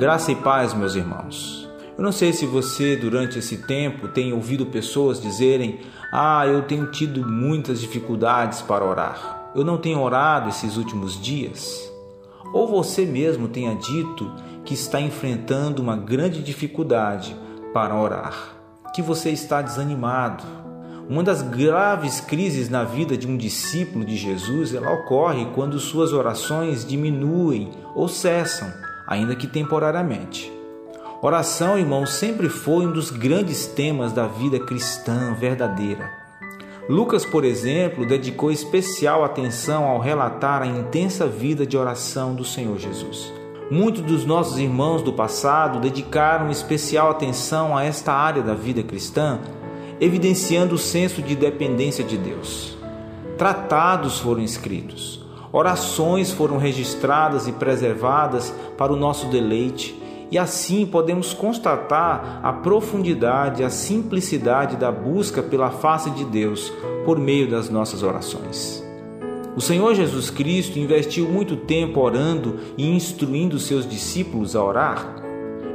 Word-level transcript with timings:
Graça 0.00 0.32
e 0.32 0.34
paz, 0.34 0.72
meus 0.72 0.94
irmãos. 0.94 1.68
Eu 1.98 2.02
não 2.02 2.10
sei 2.10 2.32
se 2.32 2.46
você, 2.46 2.96
durante 2.96 3.38
esse 3.38 3.58
tempo, 3.58 4.08
tem 4.08 4.32
ouvido 4.32 4.64
pessoas 4.64 5.20
dizerem: 5.20 5.80
Ah, 6.10 6.46
eu 6.46 6.62
tenho 6.62 6.86
tido 6.86 7.22
muitas 7.28 7.82
dificuldades 7.82 8.62
para 8.62 8.82
orar. 8.82 9.50
Eu 9.54 9.62
não 9.62 9.76
tenho 9.76 10.00
orado 10.00 10.48
esses 10.48 10.78
últimos 10.78 11.20
dias. 11.20 11.92
Ou 12.54 12.66
você 12.66 13.04
mesmo 13.04 13.46
tenha 13.46 13.74
dito 13.74 14.32
que 14.64 14.72
está 14.72 14.98
enfrentando 14.98 15.82
uma 15.82 15.98
grande 15.98 16.42
dificuldade 16.42 17.36
para 17.74 17.94
orar, 17.94 18.54
que 18.94 19.02
você 19.02 19.28
está 19.28 19.60
desanimado. 19.60 20.44
Uma 21.10 21.22
das 21.22 21.42
graves 21.42 22.22
crises 22.22 22.70
na 22.70 22.84
vida 22.84 23.18
de 23.18 23.26
um 23.26 23.36
discípulo 23.36 24.02
de 24.02 24.16
Jesus, 24.16 24.72
ela 24.72 24.94
ocorre 24.94 25.44
quando 25.54 25.78
suas 25.78 26.14
orações 26.14 26.86
diminuem 26.86 27.70
ou 27.94 28.08
cessam, 28.08 28.72
ainda 29.10 29.34
que 29.34 29.48
temporariamente. 29.48 30.52
Oração, 31.20 31.76
irmão, 31.76 32.06
sempre 32.06 32.48
foi 32.48 32.86
um 32.86 32.92
dos 32.92 33.10
grandes 33.10 33.66
temas 33.66 34.12
da 34.12 34.26
vida 34.26 34.60
cristã 34.60 35.34
verdadeira. 35.34 36.08
Lucas, 36.88 37.26
por 37.26 37.44
exemplo, 37.44 38.06
dedicou 38.06 38.50
especial 38.50 39.22
atenção 39.22 39.84
ao 39.84 39.98
relatar 39.98 40.62
a 40.62 40.66
intensa 40.66 41.26
vida 41.26 41.66
de 41.66 41.76
oração 41.76 42.34
do 42.34 42.44
Senhor 42.44 42.78
Jesus. 42.78 43.32
Muitos 43.70 44.02
dos 44.02 44.24
nossos 44.24 44.58
irmãos 44.58 45.02
do 45.02 45.12
passado 45.12 45.78
dedicaram 45.78 46.50
especial 46.50 47.10
atenção 47.10 47.76
a 47.76 47.84
esta 47.84 48.12
área 48.12 48.42
da 48.42 48.54
vida 48.54 48.82
cristã, 48.82 49.40
evidenciando 50.00 50.74
o 50.74 50.78
senso 50.78 51.20
de 51.20 51.36
dependência 51.36 52.02
de 52.02 52.16
Deus. 52.16 52.76
Tratados 53.36 54.18
foram 54.18 54.42
escritos, 54.42 55.19
orações 55.52 56.30
foram 56.30 56.58
registradas 56.58 57.46
e 57.46 57.52
preservadas 57.52 58.54
para 58.76 58.92
o 58.92 58.96
nosso 58.96 59.26
deleite, 59.26 60.00
e 60.30 60.38
assim 60.38 60.86
podemos 60.86 61.32
constatar 61.32 62.40
a 62.42 62.52
profundidade, 62.52 63.64
a 63.64 63.70
simplicidade 63.70 64.76
da 64.76 64.92
busca 64.92 65.42
pela 65.42 65.70
face 65.70 66.10
de 66.10 66.24
Deus 66.24 66.72
por 67.04 67.18
meio 67.18 67.50
das 67.50 67.68
nossas 67.68 68.02
orações. 68.02 68.84
O 69.56 69.60
Senhor 69.60 69.94
Jesus 69.94 70.30
Cristo 70.30 70.78
investiu 70.78 71.28
muito 71.28 71.56
tempo 71.56 72.00
orando 72.00 72.60
e 72.78 72.88
instruindo 72.88 73.58
seus 73.58 73.88
discípulos 73.88 74.54
a 74.54 74.64
orar. 74.64 75.16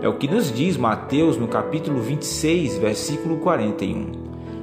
É 0.02 0.08
o 0.08 0.18
que 0.18 0.28
nos 0.28 0.52
diz 0.52 0.78
Mateus 0.78 1.36
no 1.36 1.48
capítulo 1.48 2.00
26, 2.00 2.78
versículo 2.78 3.38
41. 3.38 4.12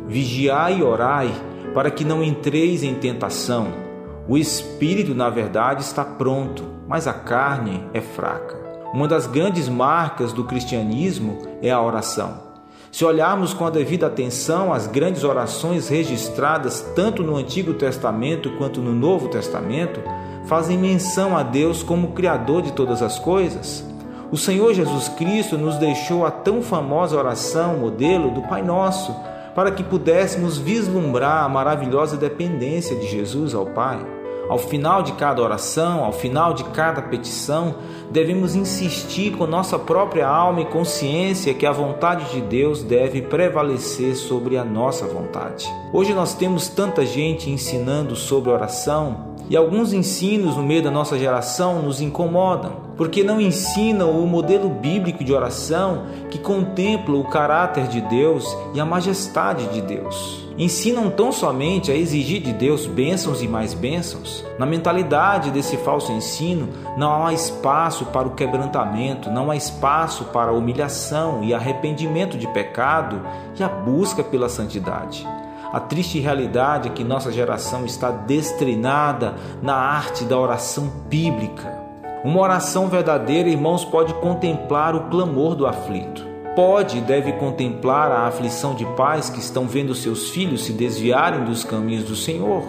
Vigiai 0.09 0.79
e 0.79 0.83
orai, 0.83 1.31
para 1.75 1.91
que 1.91 2.05
não 2.05 2.23
entreis 2.23 2.83
em 2.83 2.95
tentação. 2.95 3.92
O 4.29 4.39
espírito, 4.39 5.15
na 5.15 5.29
verdade, 5.29 5.83
está 5.83 6.05
pronto, 6.05 6.65
mas 6.87 7.09
a 7.09 7.13
carne 7.13 7.85
é 7.93 8.01
fraca. 8.01 8.57
Uma 8.95 9.09
das 9.09 9.27
grandes 9.27 9.69
marcas 9.69 10.33
do 10.33 10.45
cristianismo 10.45 11.39
é 11.61 11.71
a 11.71 11.83
oração. 11.83 12.53
Se 12.93 13.05
olharmos 13.05 13.53
com 13.53 13.67
a 13.67 13.71
devida 13.71 14.07
atenção 14.07 14.73
as 14.73 14.87
grandes 14.87 15.25
orações 15.25 15.89
registradas 15.89 16.83
tanto 16.95 17.23
no 17.23 17.37
Antigo 17.37 17.75
Testamento 17.75 18.51
quanto 18.59 18.81
no 18.81 18.93
Novo 18.93 19.29
Testamento, 19.29 20.01
fazem 20.45 20.79
menção 20.79 21.37
a 21.37 21.43
Deus 21.43 21.83
como 21.83 22.13
Criador 22.13 22.63
de 22.63 22.73
todas 22.73 23.03
as 23.03 23.19
coisas. 23.19 23.85
O 24.31 24.37
Senhor 24.37 24.73
Jesus 24.73 25.09
Cristo 25.09 25.59
nos 25.59 25.79
deixou 25.79 26.25
a 26.25 26.31
tão 26.31 26.63
famosa 26.63 27.17
oração 27.17 27.79
modelo 27.79 28.31
do 28.31 28.43
Pai 28.43 28.63
Nosso, 28.63 29.15
para 29.55 29.71
que 29.71 29.83
pudéssemos 29.83 30.59
vislumbrar 30.59 31.45
a 31.45 31.49
maravilhosa 31.49 32.17
dependência 32.17 32.97
de 32.97 33.07
Jesus 33.07 33.55
ao 33.55 33.67
Pai. 33.67 34.05
Ao 34.49 34.59
final 34.59 35.03
de 35.03 35.13
cada 35.13 35.41
oração, 35.41 36.05
ao 36.05 36.13
final 36.13 36.53
de 36.53 36.65
cada 36.65 37.01
petição, 37.01 37.77
devemos 38.11 38.55
insistir 38.55 39.37
com 39.37 39.47
nossa 39.47 39.79
própria 39.79 40.29
alma 40.29 40.61
e 40.61 40.67
consciência 40.67 41.55
que 41.55 41.65
a 41.65 41.73
vontade 41.73 42.31
de 42.33 42.41
Deus 42.41 42.83
deve 42.83 43.23
prevalecer 43.23 44.15
sobre 44.17 44.59
a 44.59 44.65
nossa 44.65 45.07
vontade. 45.07 45.73
Hoje 45.93 46.13
nós 46.13 46.35
temos 46.35 46.69
tanta 46.69 47.07
gente 47.07 47.49
ensinando 47.49 48.17
sobre 48.17 48.51
oração 48.51 49.32
e 49.53 49.57
alguns 49.57 49.93
ensinos 49.93 50.57
no 50.57 50.63
meio 50.63 50.83
da 50.83 50.91
nossa 50.91 51.19
geração 51.19 51.83
nos 51.83 52.01
incomodam, 52.01 52.73
porque 52.97 53.23
não 53.23 53.39
ensinam 53.39 54.11
o 54.11 54.27
modelo 54.27 54.71
bíblico 54.71 55.23
de 55.23 55.31
oração 55.31 56.07
que 56.31 56.39
contempla 56.39 57.15
o 57.19 57.25
caráter 57.25 57.87
de 57.87 58.01
Deus 58.01 58.47
e 58.73 58.81
a 58.81 58.87
majestade 58.87 59.67
de 59.67 59.83
Deus 59.83 60.41
ensinam 60.57 61.11
tão 61.11 61.33
somente 61.33 61.91
a 61.91 61.95
exigir 61.95 62.43
de 62.43 62.53
Deus 62.53 62.87
bênçãos 62.87 63.43
e 63.43 63.49
mais 63.49 63.73
bênçãos. 63.75 64.45
Na 64.59 64.67
mentalidade 64.67 65.51
desse 65.51 65.79
falso 65.79 66.13
ensino, 66.13 66.69
não 66.97 67.27
há 67.27 67.33
espaço 67.33 68.07
para 68.07 68.29
o 68.29 68.35
quebrantamento, 68.35 69.31
não 69.31 69.51
há 69.51 69.57
espaço 69.57 70.25
para 70.27 70.51
a 70.51 70.55
humilhação 70.55 71.43
e 71.43 71.55
arrependimento 71.55 72.37
de 72.37 72.47
pecado 72.49 73.21
e 73.59 73.63
a 73.63 73.69
busca 73.69 74.23
pela 74.23 74.49
santidade. 74.49 75.27
A 75.73 75.81
triste 75.81 76.19
realidade 76.19 76.89
é 76.89 76.93
que 76.93 77.03
nossa 77.03 77.33
geração 77.33 77.87
está 77.87 78.11
destrinada 78.11 79.35
na 79.63 79.75
arte 79.75 80.25
da 80.25 80.39
oração 80.39 80.91
bíblica. 81.09 81.81
Uma 82.25 82.41
oração 82.41 82.89
verdadeira, 82.89 83.49
irmãos, 83.49 83.85
pode 83.85 84.13
contemplar 84.15 84.95
o 84.95 85.09
clamor 85.09 85.55
do 85.55 85.67
aflito 85.67 86.33
pode 86.55 86.99
e 86.99 87.01
deve 87.01 87.33
contemplar 87.33 88.11
a 88.11 88.27
aflição 88.27 88.75
de 88.75 88.85
pais 88.85 89.31
que 89.31 89.39
estão 89.39 89.67
vendo 89.67 89.95
seus 89.95 90.31
filhos 90.31 90.65
se 90.65 90.73
desviarem 90.73 91.45
dos 91.45 91.65
caminhos 91.65 92.05
do 92.05 92.15
Senhor. 92.15 92.63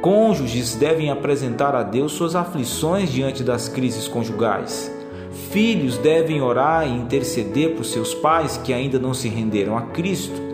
Cônjuges 0.00 0.76
devem 0.76 1.10
apresentar 1.10 1.74
a 1.74 1.82
Deus 1.82 2.12
suas 2.12 2.36
aflições 2.36 3.10
diante 3.10 3.42
das 3.42 3.68
crises 3.68 4.06
conjugais. 4.06 4.92
Filhos 5.50 5.98
devem 5.98 6.40
orar 6.40 6.86
e 6.86 6.94
interceder 6.94 7.74
por 7.74 7.84
seus 7.84 8.14
pais 8.14 8.56
que 8.58 8.72
ainda 8.72 8.98
não 8.98 9.12
se 9.12 9.28
renderam 9.28 9.76
a 9.76 9.82
Cristo. 9.82 10.47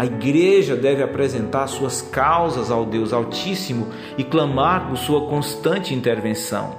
A 0.00 0.06
igreja 0.06 0.76
deve 0.76 1.02
apresentar 1.02 1.66
suas 1.66 2.00
causas 2.00 2.70
ao 2.70 2.86
Deus 2.86 3.12
Altíssimo 3.12 3.88
e 4.16 4.24
clamar 4.24 4.88
por 4.88 4.96
sua 4.96 5.28
constante 5.28 5.94
intervenção. 5.94 6.76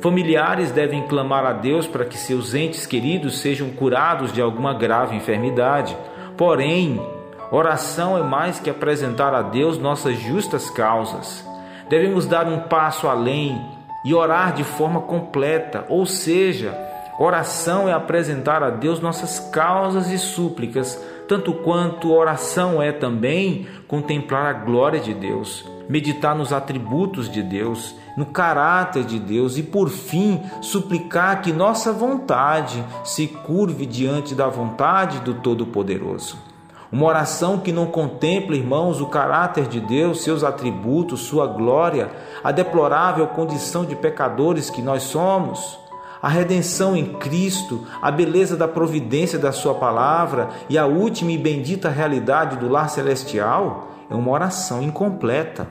Familiares 0.00 0.72
devem 0.72 1.06
clamar 1.06 1.46
a 1.46 1.52
Deus 1.52 1.86
para 1.86 2.04
que 2.04 2.18
seus 2.18 2.52
entes 2.52 2.84
queridos 2.84 3.38
sejam 3.38 3.70
curados 3.70 4.32
de 4.32 4.42
alguma 4.42 4.74
grave 4.74 5.14
enfermidade. 5.14 5.96
Porém, 6.36 7.00
oração 7.48 8.18
é 8.18 8.24
mais 8.24 8.58
que 8.58 8.68
apresentar 8.68 9.32
a 9.32 9.42
Deus 9.42 9.78
nossas 9.78 10.18
justas 10.18 10.68
causas. 10.68 11.46
Devemos 11.88 12.26
dar 12.26 12.48
um 12.48 12.58
passo 12.58 13.06
além 13.06 13.56
e 14.04 14.12
orar 14.12 14.52
de 14.52 14.64
forma 14.64 15.02
completa, 15.02 15.84
ou 15.88 16.04
seja, 16.04 16.76
oração 17.20 17.88
é 17.88 17.92
apresentar 17.92 18.64
a 18.64 18.70
Deus 18.70 18.98
nossas 18.98 19.38
causas 19.38 20.10
e 20.10 20.18
súplicas, 20.18 21.00
tanto 21.28 21.52
quanto 21.52 22.12
oração 22.12 22.82
é 22.82 22.92
também 22.92 23.66
contemplar 23.88 24.46
a 24.46 24.58
glória 24.58 25.00
de 25.00 25.14
Deus 25.14 25.74
meditar 25.88 26.34
nos 26.34 26.52
atributos 26.52 27.30
de 27.30 27.42
Deus, 27.42 27.94
no 28.16 28.26
caráter 28.26 29.04
de 29.04 29.18
Deus 29.18 29.58
e, 29.58 29.62
por 29.62 29.88
fim, 29.88 30.40
suplicar 30.60 31.42
que 31.42 31.52
nossa 31.52 31.92
vontade 31.92 32.84
se 33.04 33.26
curve 33.26 33.86
diante 33.86 34.34
da 34.34 34.48
vontade 34.48 35.20
do 35.20 35.34
Todo-Poderoso. 35.34 36.38
Uma 36.90 37.06
oração 37.06 37.58
que 37.58 37.72
não 37.72 37.86
contempla, 37.86 38.54
irmãos, 38.54 39.00
o 39.00 39.06
caráter 39.06 39.66
de 39.66 39.80
Deus, 39.80 40.22
seus 40.22 40.44
atributos, 40.44 41.22
sua 41.22 41.46
glória, 41.46 42.08
a 42.42 42.52
deplorável 42.52 43.26
condição 43.26 43.84
de 43.84 43.96
pecadores 43.96 44.70
que 44.70 44.80
nós 44.80 45.02
somos, 45.02 45.78
a 46.24 46.28
redenção 46.30 46.96
em 46.96 47.04
Cristo, 47.04 47.86
a 48.00 48.10
beleza 48.10 48.56
da 48.56 48.66
providência 48.66 49.38
da 49.38 49.52
Sua 49.52 49.74
palavra 49.74 50.48
e 50.70 50.78
a 50.78 50.86
última 50.86 51.32
e 51.32 51.36
bendita 51.36 51.90
realidade 51.90 52.56
do 52.56 52.66
lar 52.66 52.88
celestial 52.88 53.90
é 54.08 54.14
uma 54.14 54.30
oração 54.30 54.82
incompleta. 54.82 55.68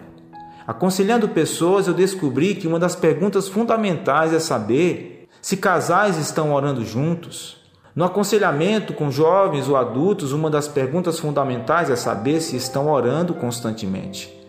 Aconselhando 0.67 1.27
pessoas, 1.27 1.87
eu 1.87 1.93
descobri 1.95 2.53
que 2.53 2.67
uma 2.67 2.77
das 2.77 2.95
perguntas 2.95 3.47
fundamentais 3.47 4.31
é 4.31 4.37
saber 4.37 5.27
se 5.41 5.57
casais 5.57 6.19
estão 6.19 6.53
orando 6.53 6.85
juntos. 6.85 7.57
No 7.95 8.05
aconselhamento 8.05 8.93
com 8.93 9.09
jovens 9.09 9.67
ou 9.67 9.75
adultos, 9.75 10.33
uma 10.33 10.51
das 10.51 10.67
perguntas 10.67 11.17
fundamentais 11.17 11.89
é 11.89 11.95
saber 11.95 12.39
se 12.41 12.55
estão 12.55 12.91
orando 12.91 13.33
constantemente. 13.33 14.42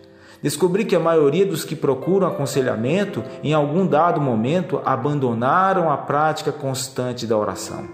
Descobri 0.45 0.85
que 0.85 0.95
a 0.95 0.99
maioria 0.99 1.43
dos 1.43 1.65
que 1.65 1.75
procuram 1.75 2.27
aconselhamento, 2.27 3.23
em 3.43 3.51
algum 3.51 3.83
dado 3.83 4.21
momento, 4.21 4.79
abandonaram 4.85 5.89
a 5.89 5.97
prática 5.97 6.51
constante 6.51 7.25
da 7.25 7.35
oração. 7.35 7.87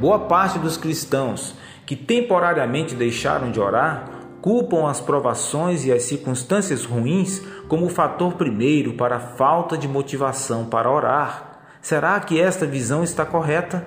Boa 0.00 0.20
parte 0.20 0.58
dos 0.58 0.78
cristãos 0.78 1.54
que 1.84 1.94
temporariamente 1.94 2.94
deixaram 2.94 3.50
de 3.50 3.60
orar 3.60 4.06
culpam 4.40 4.88
as 4.88 4.98
provações 4.98 5.84
e 5.84 5.92
as 5.92 6.04
circunstâncias 6.04 6.86
ruins 6.86 7.42
como 7.68 7.84
o 7.84 7.90
fator 7.90 8.32
primeiro 8.32 8.94
para 8.94 9.16
a 9.16 9.20
falta 9.20 9.76
de 9.76 9.86
motivação 9.86 10.64
para 10.64 10.90
orar. 10.90 11.60
Será 11.82 12.18
que 12.18 12.40
esta 12.40 12.64
visão 12.64 13.04
está 13.04 13.26
correta? 13.26 13.84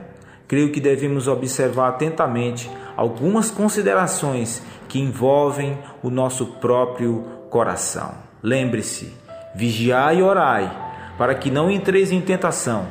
Creio 0.47 0.71
que 0.71 0.79
devemos 0.79 1.27
observar 1.27 1.89
atentamente 1.89 2.69
algumas 2.95 3.49
considerações 3.49 4.61
que 4.87 4.99
envolvem 4.99 5.79
o 6.03 6.11
nosso 6.11 6.45
próprio 6.45 7.41
coração. 7.53 8.15
Lembre-se: 8.41 9.13
vigiai 9.53 10.17
e 10.17 10.23
orai, 10.23 10.75
para 11.19 11.35
que 11.35 11.51
não 11.51 11.69
entreis 11.69 12.11
em 12.11 12.19
tentação. 12.19 12.87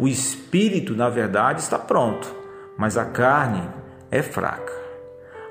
O 0.00 0.08
espírito, 0.08 0.96
na 0.96 1.10
verdade, 1.10 1.60
está 1.60 1.78
pronto, 1.78 2.34
mas 2.78 2.96
a 2.96 3.04
carne 3.04 3.68
é 4.10 4.22
fraca. 4.22 4.72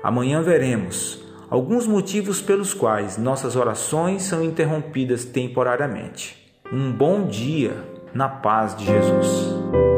Amanhã 0.02 0.42
veremos 0.42 1.22
alguns 1.48 1.86
motivos 1.86 2.42
pelos 2.42 2.74
quais 2.74 3.16
nossas 3.16 3.54
orações 3.54 4.24
são 4.24 4.42
interrompidas 4.42 5.24
temporariamente. 5.24 6.36
Um 6.72 6.90
bom 6.90 7.26
dia 7.26 7.76
na 8.12 8.28
paz 8.28 8.74
de 8.74 8.84
Jesus. 8.84 9.97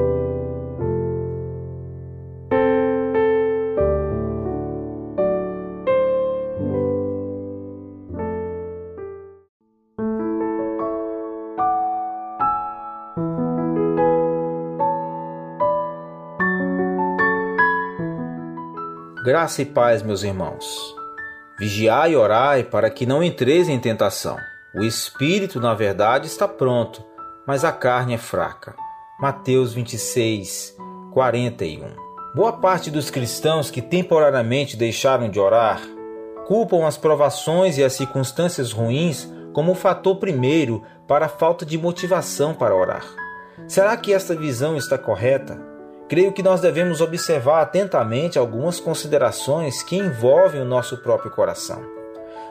Graça 19.30 19.62
e 19.62 19.64
paz, 19.64 20.02
meus 20.02 20.24
irmãos. 20.24 20.66
Vigiai 21.56 22.14
e 22.14 22.16
orai 22.16 22.64
para 22.64 22.90
que 22.90 23.06
não 23.06 23.22
entreis 23.22 23.68
em 23.68 23.78
tentação. 23.78 24.36
O 24.74 24.82
espírito, 24.82 25.60
na 25.60 25.72
verdade, 25.72 26.26
está 26.26 26.48
pronto, 26.48 27.00
mas 27.46 27.64
a 27.64 27.70
carne 27.70 28.14
é 28.14 28.18
fraca. 28.18 28.74
Mateus 29.20 29.72
26, 29.72 30.76
41. 31.12 31.94
Boa 32.34 32.54
parte 32.54 32.90
dos 32.90 33.08
cristãos 33.08 33.70
que 33.70 33.80
temporariamente 33.80 34.76
deixaram 34.76 35.30
de 35.30 35.38
orar 35.38 35.80
culpam 36.48 36.84
as 36.84 36.96
provações 36.96 37.78
e 37.78 37.84
as 37.84 37.92
circunstâncias 37.92 38.72
ruins 38.72 39.32
como 39.52 39.70
o 39.70 39.76
fator 39.76 40.16
primeiro 40.16 40.82
para 41.06 41.26
a 41.26 41.28
falta 41.28 41.64
de 41.64 41.78
motivação 41.78 42.52
para 42.52 42.74
orar. 42.74 43.04
Será 43.68 43.96
que 43.96 44.12
esta 44.12 44.34
visão 44.34 44.76
está 44.76 44.98
correta? 44.98 45.69
Creio 46.10 46.32
que 46.32 46.42
nós 46.42 46.60
devemos 46.60 47.00
observar 47.00 47.62
atentamente 47.62 48.36
algumas 48.36 48.80
considerações 48.80 49.80
que 49.80 49.96
envolvem 49.96 50.60
o 50.60 50.64
nosso 50.64 50.96
próprio 50.96 51.30
coração. 51.30 51.80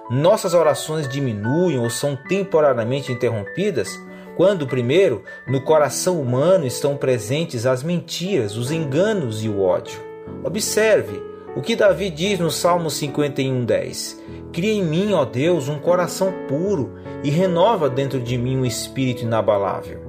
Nossas 0.10 0.54
orações 0.54 1.10
diminuem 1.10 1.78
ou 1.78 1.90
são 1.90 2.16
temporariamente 2.16 3.12
interrompidas 3.12 4.00
quando, 4.38 4.66
primeiro, 4.66 5.26
no 5.46 5.60
coração 5.62 6.22
humano 6.22 6.66
estão 6.66 6.96
presentes 6.96 7.66
as 7.66 7.84
mentiras, 7.84 8.56
os 8.56 8.72
enganos 8.72 9.44
e 9.44 9.50
o 9.50 9.62
ódio. 9.62 10.00
Observe 10.42 11.22
o 11.54 11.62
que 11.62 11.76
Davi 11.76 12.10
diz 12.10 12.40
no 12.40 12.50
Salmo 12.50 12.90
51:10. 12.90 14.18
Cria 14.54 14.72
em 14.72 14.86
mim, 14.86 15.12
ó 15.12 15.26
Deus, 15.26 15.68
um 15.68 15.80
coração 15.80 16.34
puro 16.48 16.94
e 17.26 17.30
renova 17.30 17.90
dentro 17.90 18.22
de 18.22 18.38
mim 18.38 18.56
um 18.56 18.66
espírito 18.66 19.24
inabalável. 19.24 20.09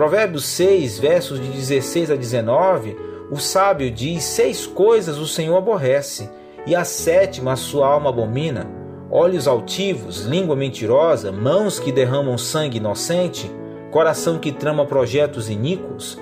Provérbios 0.00 0.46
6, 0.46 0.98
versos 0.98 1.38
de 1.38 1.48
16 1.48 2.10
a 2.10 2.16
19, 2.16 2.96
o 3.30 3.36
sábio 3.36 3.90
diz: 3.90 4.24
Seis 4.24 4.64
coisas 4.64 5.18
o 5.18 5.26
Senhor 5.26 5.58
aborrece, 5.58 6.30
e 6.66 6.74
a 6.74 6.84
sétima 6.84 7.52
a 7.52 7.56
sua 7.56 7.86
alma 7.86 8.08
abomina: 8.08 8.66
olhos 9.10 9.46
altivos, 9.46 10.24
língua 10.24 10.56
mentirosa, 10.56 11.30
mãos 11.30 11.78
que 11.78 11.92
derramam 11.92 12.38
sangue 12.38 12.78
inocente, 12.78 13.52
coração 13.90 14.38
que 14.38 14.52
trama 14.52 14.86
projetos 14.86 15.50
iníquos, 15.50 16.18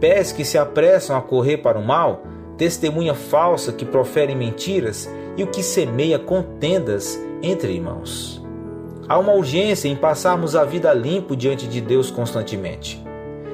pés 0.00 0.32
que 0.32 0.42
se 0.42 0.56
apressam 0.56 1.14
a 1.14 1.20
correr 1.20 1.58
para 1.58 1.78
o 1.78 1.84
mal, 1.84 2.22
testemunha 2.56 3.12
falsa 3.12 3.74
que 3.74 3.84
profere 3.84 4.34
mentiras 4.34 5.06
e 5.36 5.42
o 5.42 5.48
que 5.48 5.62
semeia 5.62 6.18
contendas 6.18 7.20
entre 7.42 7.74
irmãos. 7.74 8.42
Há 9.06 9.18
uma 9.18 9.34
urgência 9.34 9.86
em 9.86 9.96
passarmos 9.96 10.56
a 10.56 10.64
vida 10.64 10.94
limpo 10.94 11.36
diante 11.36 11.66
de 11.66 11.82
Deus 11.82 12.10
constantemente 12.10 13.06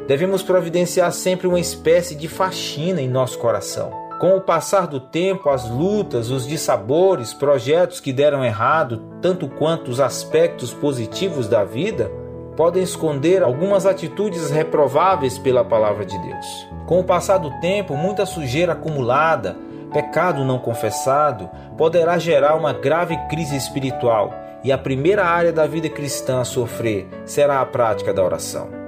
devemos 0.07 0.43
providenciar 0.43 1.13
sempre 1.13 1.47
uma 1.47 1.61
espécie 1.61 2.15
de 2.15 2.29
faxina 2.29 3.01
em 3.01 3.09
nosso 3.09 3.39
coração. 3.39 4.05
Com 4.21 4.37
o 4.37 4.41
passar 4.41 4.87
do 4.87 5.01
tempo, 5.01 5.51
as 5.51 5.69
lutas, 5.69 6.31
os 6.31 6.47
dissabores, 6.47 7.35
projetos 7.35 8.01
que 8.01 8.13
deram 8.13 8.45
errado, 8.45 9.03
tanto 9.21 9.49
quanto 9.49 9.91
os 9.91 10.01
aspectos 10.01 10.73
positivos 10.73 11.49
da 11.49 11.65
vida, 11.65 12.11
podem 12.57 12.83
esconder 12.83 13.43
algumas 13.43 13.85
atitudes 13.85 14.51
reprováveis 14.51 15.37
pela 15.37 15.65
palavra 15.65 16.05
de 16.05 16.17
Deus. 16.19 16.69
Com 16.87 17.01
o 17.01 17.05
passar 17.05 17.39
do 17.39 17.51
tempo, 17.61 17.97
muita 17.97 18.25
sujeira 18.25 18.73
acumulada, 18.73 19.57
pecado 19.93 20.45
não 20.45 20.59
confessado, 20.59 21.51
poderá 21.77 22.17
gerar 22.17 22.55
uma 22.55 22.73
grave 22.73 23.17
crise 23.29 23.57
espiritual, 23.57 24.33
e 24.63 24.71
a 24.73 24.79
primeira 24.79 25.25
área 25.25 25.53
da 25.53 25.67
vida 25.67 25.89
cristã 25.89 26.41
a 26.41 26.45
sofrer 26.45 27.09
será 27.27 27.61
a 27.61 27.67
prática 27.67 28.15
da 28.15 28.25
oração. 28.25 28.84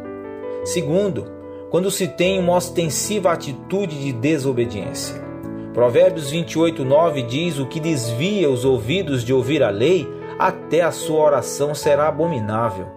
Segundo, 0.67 1.31
quando 1.71 1.93
se 1.93 2.09
tem 2.09 2.41
uma 2.41 2.57
ostensiva 2.57 3.31
atitude 3.31 4.01
de 4.01 4.13
desobediência. 4.13 5.15
Provérbios 5.73 6.31
28, 6.31 6.85
9 6.85 7.23
diz: 7.23 7.59
O 7.59 7.67
que 7.67 7.79
desvia 7.79 8.51
os 8.51 8.65
ouvidos 8.65 9.23
de 9.23 9.33
ouvir 9.33 9.63
a 9.63 9.71
lei, 9.71 10.09
até 10.39 10.83
a 10.83 10.91
sua 10.91 11.21
oração 11.21 11.73
será 11.73 12.09
abominável. 12.09 12.89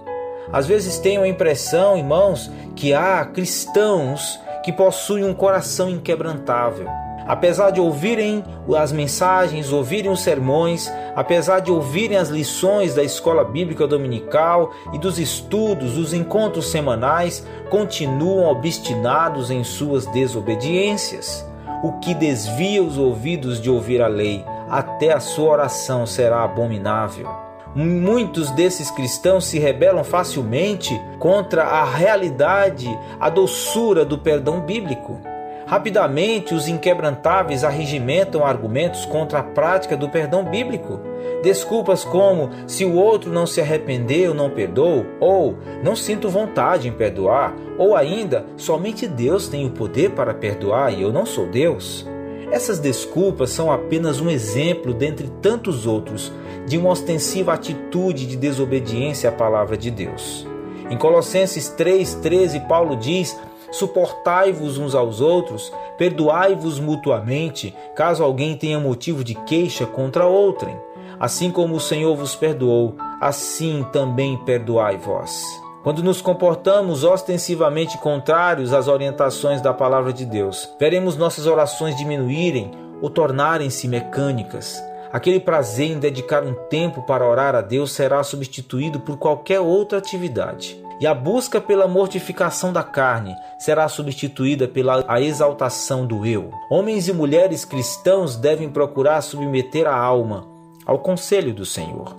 Às 0.51 0.66
vezes 0.66 0.98
tenho 0.98 1.21
a 1.21 1.27
impressão, 1.27 1.95
irmãos, 1.95 2.51
que 2.75 2.92
há 2.92 3.24
cristãos 3.24 4.39
que 4.63 4.74
possuem 4.74 5.24
um 5.24 5.33
coração 5.33 5.89
inquebrantável 5.89 6.89
apesar 7.30 7.70
de 7.70 7.80
ouvirem 7.80 8.44
as 8.76 8.92
mensagens, 8.92 9.72
ouvirem 9.72 10.10
os 10.10 10.22
sermões, 10.22 10.92
apesar 11.16 11.60
de 11.60 11.72
ouvirem 11.72 12.18
as 12.18 12.30
lições 12.30 12.96
da 12.96 13.04
escola 13.04 13.44
bíblica 13.44 13.86
dominical 13.86 14.72
e 14.92 14.98
dos 14.98 15.20
estudos, 15.20 15.94
dos 15.94 16.12
encontros 16.12 16.72
semanais, 16.72 17.46
continuam 17.70 18.50
obstinados 18.50 19.52
em 19.52 19.64
suas 19.64 20.08
desobediências. 20.08 21.48
O 21.84 22.00
que 22.00 22.16
desvia 22.16 22.81
os 22.81 22.98
ouvidos 22.98 23.62
de 23.62 23.70
ouvir 23.70 24.02
a 24.02 24.08
lei, 24.08 24.44
até 24.68 25.14
a 25.14 25.20
sua 25.20 25.52
oração 25.52 26.08
será 26.08 26.44
abominável. 26.44 27.30
Muitos 27.76 28.50
desses 28.50 28.90
cristãos 28.90 29.46
se 29.46 29.60
rebelam 29.60 30.04
facilmente 30.04 31.00
contra 31.20 31.64
a 31.64 31.86
realidade, 31.86 32.90
a 33.20 33.30
doçura 33.30 34.04
do 34.04 34.18
perdão 34.18 34.62
bíblico. 34.62 35.29
Rapidamente, 35.69 36.56
os 36.56 36.68
inquebrantáveis 36.68 37.63
arregimentam 37.63 38.44
argumentos 38.44 39.06
contra 39.06 39.38
a 39.38 39.44
prática 39.44 39.95
do 39.95 40.10
perdão 40.10 40.44
bíblico. 40.44 41.00
Desculpas 41.44 42.04
como 42.04 42.50
se 42.66 42.83
o 42.83 42.95
outro 42.95 43.31
não 43.31 43.45
se 43.45 43.62
arrependeu, 43.62 44.33
não 44.33 44.49
perdoou, 44.49 45.06
ou 45.19 45.59
não 45.83 45.95
sinto 45.95 46.28
vontade 46.28 46.88
em 46.88 46.92
perdoar, 46.92 47.56
ou 47.78 47.95
ainda 47.95 48.47
somente 48.57 49.06
Deus 49.06 49.47
tem 49.47 49.64
o 49.68 49.69
poder 49.69 50.09
para 50.09 50.33
perdoar 50.33 50.92
e 50.92 51.04
eu 51.04 51.14
não 51.14 51.23
sou 51.23 51.45
Deus. 51.45 52.04
Essas 52.52 52.80
desculpas 52.80 53.52
são 53.52 53.71
apenas 53.71 54.19
um 54.19 54.28
exemplo, 54.28 54.92
dentre 54.92 55.28
tantos 55.40 55.85
outros, 55.85 56.33
de 56.66 56.80
uma 56.80 56.90
ostensiva 56.90 57.54
atitude 57.54 58.26
de 58.26 58.35
desobediência 58.35 59.30
à 59.30 59.31
palavra 59.31 59.78
de 59.78 59.92
Deus. 59.92 60.47
Em 60.90 60.97
Colossenses 60.97 61.71
3,13, 61.78 62.66
Paulo 62.68 62.95
diz 62.95 63.38
Suportai-vos 63.71 64.78
uns 64.78 64.95
aos 64.95 65.21
outros, 65.21 65.71
perdoai-vos 65.97 66.80
mutuamente, 66.80 67.76
caso 67.95 68.23
alguém 68.23 68.57
tenha 68.57 68.80
motivo 68.80 69.23
de 69.23 69.35
queixa 69.35 69.85
contra 69.85 70.26
outrem. 70.26 70.76
Assim 71.19 71.52
como 71.52 71.76
o 71.76 71.80
Senhor 71.80 72.16
vos 72.16 72.35
perdoou, 72.35 72.95
assim 73.21 73.85
também 73.92 74.38
perdoai 74.38 74.97
vós. 74.97 75.44
Quando 75.83 76.02
nos 76.02 76.21
comportamos 76.21 77.04
ostensivamente 77.04 77.97
contrários 77.99 78.73
às 78.73 78.88
orientações 78.88 79.61
da 79.61 79.73
palavra 79.73 80.11
de 80.11 80.26
Deus, 80.26 80.69
veremos 80.80 81.16
nossas 81.16 81.45
orações 81.45 81.95
diminuírem 81.95 82.71
ou 83.02 83.09
tornarem-se 83.09 83.88
mecânicas. 83.88 84.81
Aquele 85.11 85.40
prazer 85.40 85.92
em 85.92 85.99
dedicar 85.99 86.44
um 86.44 86.54
tempo 86.69 87.04
para 87.04 87.28
orar 87.28 87.56
a 87.56 87.61
Deus 87.61 87.92
será 87.92 88.23
substituído 88.23 88.99
por 88.99 89.18
qualquer 89.18 89.59
outra 89.59 89.97
atividade 89.97 90.89
e 91.00 91.08
a 91.08 91.14
busca 91.14 91.62
pela 91.62 91.88
mortificação 91.88 92.74
da 92.74 92.84
carne 92.84 93.36
será 93.58 93.88
substituída 93.88 94.68
pela 94.68 95.04
a 95.08 95.22
exaltação 95.22 96.06
do 96.06 96.26
eu. 96.26 96.52
Homens 96.70 97.08
e 97.08 97.14
mulheres 97.14 97.64
cristãos 97.64 98.36
devem 98.36 98.70
procurar 98.70 99.22
submeter 99.22 99.88
a 99.88 99.96
alma 99.96 100.48
ao 100.86 101.00
conselho 101.00 101.54
do 101.54 101.66
Senhor. 101.66 102.16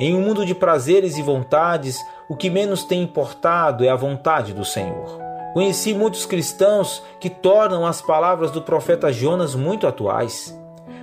Em 0.00 0.16
um 0.16 0.22
mundo 0.22 0.46
de 0.46 0.54
prazeres 0.54 1.18
e 1.18 1.22
vontades, 1.22 1.98
o 2.28 2.36
que 2.36 2.48
menos 2.48 2.84
tem 2.84 3.02
importado 3.02 3.84
é 3.84 3.88
a 3.90 3.96
vontade 3.96 4.54
do 4.54 4.64
Senhor. 4.64 5.20
Conheci 5.52 5.92
muitos 5.92 6.24
cristãos 6.24 7.02
que 7.20 7.28
tornam 7.28 7.86
as 7.86 8.00
palavras 8.00 8.50
do 8.50 8.62
profeta 8.62 9.12
Jonas 9.12 9.54
muito 9.54 9.86
atuais. 9.86 10.58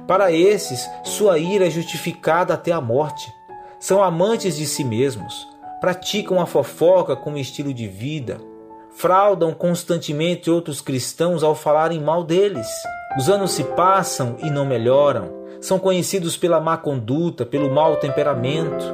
Para 0.07 0.31
esses, 0.31 0.89
sua 1.03 1.37
ira 1.37 1.67
é 1.67 1.69
justificada 1.69 2.55
até 2.55 2.71
a 2.71 2.81
morte. 2.81 3.31
São 3.79 4.01
amantes 4.01 4.57
de 4.57 4.65
si 4.65 4.83
mesmos, 4.83 5.47
praticam 5.79 6.41
a 6.41 6.45
fofoca 6.45 7.15
como 7.15 7.37
estilo 7.37 7.73
de 7.73 7.87
vida, 7.87 8.39
fraudam 8.91 9.53
constantemente 9.53 10.49
outros 10.51 10.81
cristãos 10.81 11.43
ao 11.43 11.55
falarem 11.55 12.01
mal 12.01 12.23
deles. 12.23 12.67
Os 13.17 13.29
anos 13.29 13.51
se 13.51 13.63
passam 13.63 14.35
e 14.43 14.49
não 14.49 14.65
melhoram. 14.65 15.39
São 15.61 15.79
conhecidos 15.79 16.37
pela 16.37 16.59
má 16.59 16.77
conduta, 16.77 17.45
pelo 17.45 17.69
mau 17.69 17.97
temperamento. 17.97 18.85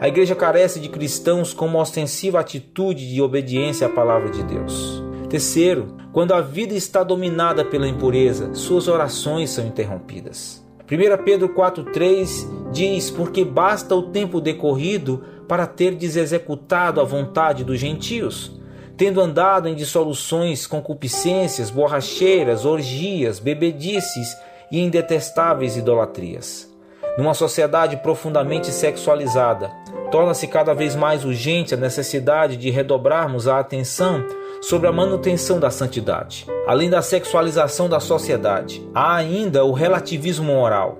A 0.00 0.06
igreja 0.06 0.34
carece 0.34 0.80
de 0.80 0.88
cristãos 0.88 1.52
com 1.52 1.66
uma 1.66 1.80
ostensiva 1.80 2.38
atitude 2.38 3.12
de 3.12 3.20
obediência 3.20 3.86
à 3.86 3.90
palavra 3.90 4.30
de 4.30 4.42
Deus. 4.44 5.02
Terceiro, 5.28 5.96
quando 6.12 6.32
a 6.32 6.40
vida 6.40 6.74
está 6.74 7.02
dominada 7.02 7.64
pela 7.64 7.86
impureza, 7.86 8.54
suas 8.54 8.88
orações 8.88 9.50
são 9.50 9.66
interrompidas. 9.66 10.64
1 10.90 11.22
Pedro 11.22 11.50
4,3 11.50 12.70
diz: 12.72 13.10
Porque 13.10 13.44
basta 13.44 13.94
o 13.94 14.04
tempo 14.04 14.40
decorrido 14.40 15.22
para 15.48 15.66
ter 15.66 15.94
desexecutado 15.94 17.00
a 17.00 17.04
vontade 17.04 17.64
dos 17.64 17.80
gentios, 17.80 18.52
tendo 18.96 19.20
andado 19.20 19.68
em 19.68 19.74
dissoluções, 19.74 20.66
concupiscências, 20.66 21.70
borracheiras, 21.70 22.64
orgias, 22.64 23.38
bebedices 23.38 24.36
e 24.70 24.80
em 24.80 24.90
detestáveis 24.90 25.76
idolatrias. 25.76 26.68
Numa 27.16 27.34
sociedade 27.34 27.96
profundamente 27.96 28.68
sexualizada, 28.68 29.70
torna-se 30.10 30.46
cada 30.46 30.74
vez 30.74 30.94
mais 30.94 31.24
urgente 31.24 31.74
a 31.74 31.76
necessidade 31.76 32.56
de 32.56 32.70
redobrarmos 32.70 33.48
a 33.48 33.58
atenção 33.58 34.24
sobre 34.60 34.88
a 34.88 34.92
manutenção 34.92 35.58
da 35.58 35.70
santidade. 35.70 36.46
Além 36.66 36.90
da 36.90 37.02
sexualização 37.02 37.88
da 37.88 38.00
sociedade, 38.00 38.86
há 38.94 39.16
ainda 39.16 39.64
o 39.64 39.72
relativismo 39.72 40.46
moral, 40.52 40.98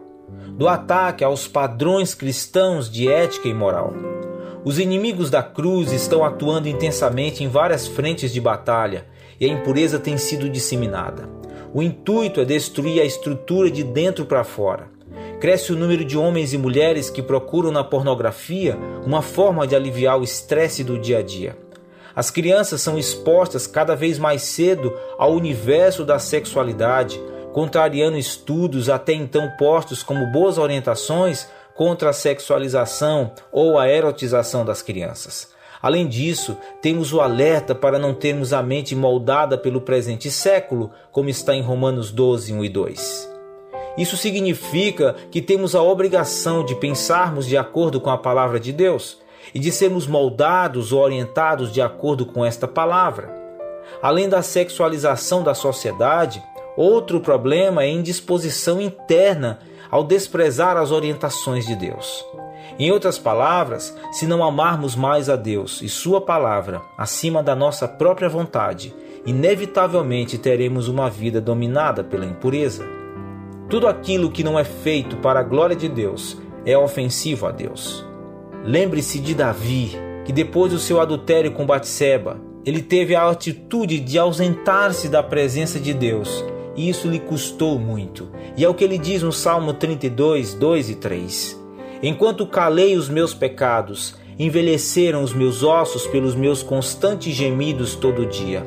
do 0.50 0.68
ataque 0.68 1.22
aos 1.22 1.46
padrões 1.46 2.14
cristãos 2.14 2.90
de 2.90 3.08
ética 3.10 3.48
e 3.48 3.54
moral. 3.54 3.92
Os 4.64 4.78
inimigos 4.78 5.30
da 5.30 5.42
cruz 5.42 5.92
estão 5.92 6.24
atuando 6.24 6.68
intensamente 6.68 7.44
em 7.44 7.48
várias 7.48 7.86
frentes 7.86 8.32
de 8.32 8.40
batalha 8.40 9.06
e 9.40 9.46
a 9.46 9.48
impureza 9.48 9.98
tem 9.98 10.18
sido 10.18 10.48
disseminada. 10.48 11.28
O 11.72 11.82
intuito 11.82 12.40
é 12.40 12.44
destruir 12.44 13.00
a 13.00 13.04
estrutura 13.04 13.70
de 13.70 13.84
dentro 13.84 14.26
para 14.26 14.42
fora. 14.42 14.88
Cresce 15.40 15.72
o 15.72 15.76
número 15.76 16.04
de 16.04 16.18
homens 16.18 16.52
e 16.52 16.58
mulheres 16.58 17.08
que 17.08 17.22
procuram 17.22 17.70
na 17.70 17.84
pornografia 17.84 18.76
uma 19.06 19.22
forma 19.22 19.66
de 19.66 19.76
aliviar 19.76 20.18
o 20.18 20.24
estresse 20.24 20.82
do 20.82 20.98
dia 20.98 21.18
a 21.18 21.22
dia. 21.22 21.56
As 22.16 22.30
crianças 22.30 22.80
são 22.80 22.98
expostas 22.98 23.68
cada 23.68 23.94
vez 23.94 24.18
mais 24.18 24.42
cedo 24.42 24.92
ao 25.16 25.32
universo 25.34 26.04
da 26.04 26.18
sexualidade, 26.18 27.20
contrariando 27.52 28.18
estudos 28.18 28.88
até 28.88 29.12
então 29.12 29.48
postos 29.56 30.02
como 30.02 30.26
boas 30.32 30.58
orientações 30.58 31.46
contra 31.78 32.11
a 32.11 32.12
sexualização 32.12 33.30
ou 33.52 33.78
a 33.78 33.88
erotização 33.88 34.64
das 34.64 34.82
crianças. 34.82 35.52
Além 35.80 36.08
disso, 36.08 36.56
temos 36.82 37.12
o 37.12 37.20
alerta 37.20 37.73
para 37.73 38.00
não 38.00 38.12
termos 38.12 38.52
a 38.52 38.61
mente 38.61 38.97
moldada 38.97 39.56
pelo 39.56 39.80
presente 39.80 40.28
século, 40.28 40.90
como 41.12 41.28
está 41.28 41.54
em 41.54 41.62
Romanos 41.62 42.11
12, 42.11 42.52
1 42.52 42.64
e 42.64 42.68
2. 42.68 43.30
Isso 43.97 44.16
significa 44.16 45.14
que 45.30 45.40
temos 45.40 45.76
a 45.76 45.80
obrigação 45.80 46.64
de 46.64 46.75
pensarmos 46.75 47.47
de 47.47 47.56
acordo 47.56 48.00
com 48.00 48.11
a 48.11 48.18
palavra 48.18 48.58
de 48.58 48.73
Deus 48.73 49.18
e 49.54 49.61
de 49.61 49.70
sermos 49.70 50.04
moldados 50.04 50.92
ou 50.92 51.00
orientados 51.00 51.73
de 51.73 51.80
acordo 51.80 52.26
com 52.26 52.44
esta 52.44 52.66
palavra. 52.66 53.32
Além 54.02 54.28
da 54.28 54.42
sexualização 54.42 55.44
da 55.44 55.54
sociedade, 55.54 56.42
outro 56.76 57.20
problema 57.20 57.85
é 57.85 57.87
a 57.87 57.92
indisposição 57.92 58.80
interna 58.80 59.61
ao 59.90 60.04
desprezar 60.04 60.76
as 60.76 60.90
orientações 60.90 61.66
de 61.66 61.75
Deus. 61.75 62.25
Em 62.78 62.92
outras 62.92 63.18
palavras, 63.18 63.97
se 64.12 64.26
não 64.26 64.45
amarmos 64.45 64.95
mais 64.95 65.28
a 65.28 65.37
Deus 65.37 65.83
e 65.83 65.88
Sua 65.88 66.21
palavra 66.21 66.80
acima 66.97 67.42
da 67.42 67.54
nossa 67.54 67.88
própria 67.88 68.28
vontade, 68.28 68.95
inevitavelmente 69.26 70.38
teremos 70.38 70.88
uma 70.88 71.11
vida 71.11 71.40
dominada 71.40 72.04
pela 72.04 72.26
impureza. 72.26 72.87
Tudo 73.68 73.88
aquilo 73.88 74.30
que 74.30 74.45
não 74.45 74.59
é 74.59 74.64
feito 74.64 75.16
para 75.16 75.40
a 75.40 75.42
glória 75.42 75.76
de 75.76 75.88
Deus 75.88 76.38
é 76.64 76.76
ofensivo 76.76 77.47
a 77.47 77.50
Deus. 77.50 78.07
Lembre-se 78.64 79.18
de 79.18 79.35
Davi, 79.35 79.97
que 80.25 80.33
depois 80.33 80.73
do 80.73 80.78
seu 80.78 81.00
adultério 81.00 81.52
com 81.52 81.66
Batseba, 81.66 82.38
ele 82.64 82.83
teve 82.83 83.14
a 83.14 83.28
atitude 83.28 83.99
de 83.99 84.18
ausentar-se 84.18 85.09
da 85.09 85.23
presença 85.23 85.80
de 85.80 85.95
Deus, 85.95 86.45
e 86.78 86.88
isso 86.88 87.08
lhe 87.08 87.18
custou 87.18 87.76
muito. 87.76 88.28
E 88.56 88.64
é 88.64 88.68
o 88.68 88.73
que 88.73 88.85
ele 88.85 88.97
diz 88.97 89.20
no 89.20 89.32
Salmo 89.32 89.73
32, 89.75 90.54
2 90.54 90.90
e 90.90 90.94
3. 90.94 91.61
Enquanto 92.00 92.47
calei 92.47 92.97
os 92.97 93.08
meus 93.08 93.35
pecados, 93.35 94.14
envelheceram 94.38 95.25
os 95.25 95.35
meus 95.35 95.64
ossos 95.64 96.06
pelos 96.06 96.37
meus 96.37 96.62
constantes 96.62 97.35
gemidos 97.35 97.97
todo 97.97 98.25
dia. 98.25 98.64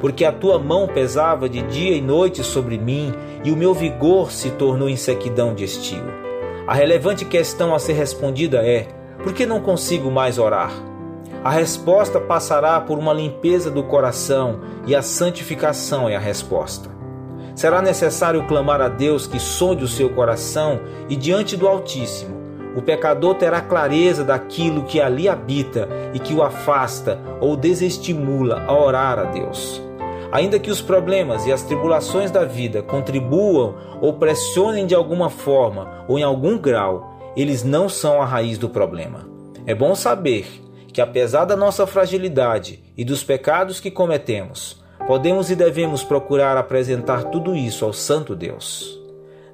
Porque 0.00 0.24
a 0.24 0.30
tua 0.30 0.56
mão 0.56 0.86
pesava 0.86 1.48
de 1.48 1.60
dia 1.62 1.96
e 1.96 2.00
noite 2.00 2.44
sobre 2.44 2.78
mim, 2.78 3.12
e 3.42 3.50
o 3.50 3.56
meu 3.56 3.74
vigor 3.74 4.30
se 4.30 4.52
tornou 4.52 4.88
em 4.88 4.96
sequidão 4.96 5.52
de 5.52 5.64
estio. 5.64 6.04
A 6.64 6.72
relevante 6.72 7.24
questão 7.24 7.74
a 7.74 7.80
ser 7.80 7.94
respondida 7.94 8.64
é: 8.64 8.86
por 9.24 9.32
que 9.32 9.44
não 9.44 9.60
consigo 9.60 10.12
mais 10.12 10.38
orar? 10.38 10.70
A 11.42 11.50
resposta 11.50 12.20
passará 12.20 12.80
por 12.80 12.98
uma 12.98 13.12
limpeza 13.12 13.68
do 13.68 13.82
coração 13.82 14.60
e 14.86 14.94
a 14.94 15.02
santificação 15.02 16.08
é 16.08 16.14
a 16.14 16.20
resposta. 16.20 16.97
Será 17.58 17.82
necessário 17.82 18.46
clamar 18.46 18.80
a 18.80 18.88
Deus 18.88 19.26
que 19.26 19.40
sonde 19.40 19.82
o 19.82 19.88
seu 19.88 20.08
coração 20.10 20.78
e 21.08 21.16
diante 21.16 21.56
do 21.56 21.66
Altíssimo. 21.66 22.38
O 22.76 22.80
pecador 22.80 23.34
terá 23.34 23.60
clareza 23.60 24.22
daquilo 24.22 24.84
que 24.84 25.00
ali 25.00 25.28
habita 25.28 25.88
e 26.14 26.20
que 26.20 26.32
o 26.32 26.40
afasta 26.40 27.18
ou 27.40 27.56
desestimula 27.56 28.62
a 28.64 28.72
orar 28.72 29.18
a 29.18 29.24
Deus. 29.24 29.82
Ainda 30.30 30.60
que 30.60 30.70
os 30.70 30.80
problemas 30.80 31.46
e 31.46 31.52
as 31.52 31.64
tribulações 31.64 32.30
da 32.30 32.44
vida 32.44 32.80
contribuam 32.80 33.74
ou 34.00 34.12
pressionem 34.12 34.86
de 34.86 34.94
alguma 34.94 35.28
forma 35.28 36.04
ou 36.06 36.16
em 36.16 36.22
algum 36.22 36.56
grau, 36.56 37.32
eles 37.36 37.64
não 37.64 37.88
são 37.88 38.22
a 38.22 38.24
raiz 38.24 38.56
do 38.56 38.68
problema. 38.68 39.28
É 39.66 39.74
bom 39.74 39.96
saber 39.96 40.46
que, 40.92 41.00
apesar 41.00 41.44
da 41.44 41.56
nossa 41.56 41.88
fragilidade 41.88 42.84
e 42.96 43.04
dos 43.04 43.24
pecados 43.24 43.80
que 43.80 43.90
cometemos, 43.90 44.80
podemos 45.08 45.50
e 45.50 45.56
devemos 45.56 46.04
procurar 46.04 46.58
apresentar 46.58 47.24
tudo 47.24 47.56
isso 47.56 47.84
ao 47.84 47.94
Santo 47.94 48.36
Deus. 48.36 49.00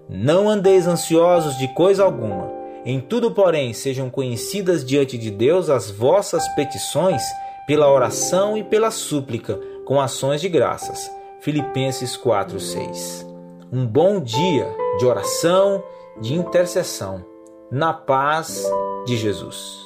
Não 0.09 0.51
andeis 0.51 0.89
ansiosos 0.89 1.57
de 1.57 1.69
coisa 1.69 2.03
alguma, 2.03 2.51
em 2.85 3.01
tudo, 3.01 3.31
porém, 3.31 3.73
sejam 3.73 4.11
conhecidas 4.11 4.85
diante 4.85 5.17
de 5.17 5.31
Deus 5.31 5.71
as 5.71 5.91
vossas 5.91 6.47
petições 6.49 7.23
pela 7.69 7.91
oração 7.91 8.59
e 8.59 8.65
pela 8.65 8.91
súplica, 8.91 9.59
com 9.87 10.01
ações 10.01 10.41
de 10.41 10.49
graças. 10.49 11.11
Filipenses 11.41 12.17
4:6. 12.17 13.25
Um 13.73 13.87
bom 13.87 14.21
dia 14.21 14.69
de 14.99 15.07
oração, 15.07 15.83
de 16.21 16.35
intercessão 16.35 17.25
na 17.71 17.93
paz 17.93 18.63
de 19.07 19.17
Jesus. 19.17 19.84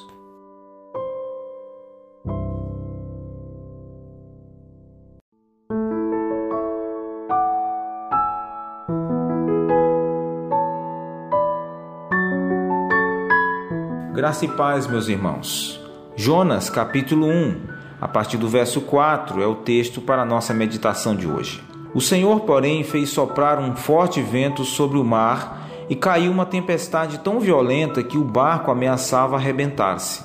Graça 14.19 14.43
e 14.43 14.49
paz, 14.49 14.85
meus 14.85 15.07
irmãos. 15.07 15.79
Jonas, 16.13 16.69
capítulo 16.69 17.25
1, 17.25 17.55
a 18.01 18.05
partir 18.05 18.35
do 18.35 18.49
verso 18.49 18.81
4, 18.81 19.41
é 19.41 19.47
o 19.47 19.55
texto 19.55 20.01
para 20.01 20.23
a 20.23 20.25
nossa 20.25 20.53
meditação 20.53 21.15
de 21.15 21.25
hoje. 21.25 21.63
O 21.93 22.01
Senhor, 22.01 22.41
porém, 22.41 22.83
fez 22.83 23.11
soprar 23.11 23.59
um 23.59 23.77
forte 23.77 24.21
vento 24.21 24.65
sobre 24.65 24.97
o 24.97 25.05
mar 25.05 25.65
e 25.89 25.95
caiu 25.95 26.33
uma 26.33 26.45
tempestade 26.45 27.19
tão 27.19 27.39
violenta 27.39 28.03
que 28.03 28.17
o 28.17 28.25
barco 28.25 28.69
ameaçava 28.69 29.37
arrebentar-se. 29.37 30.21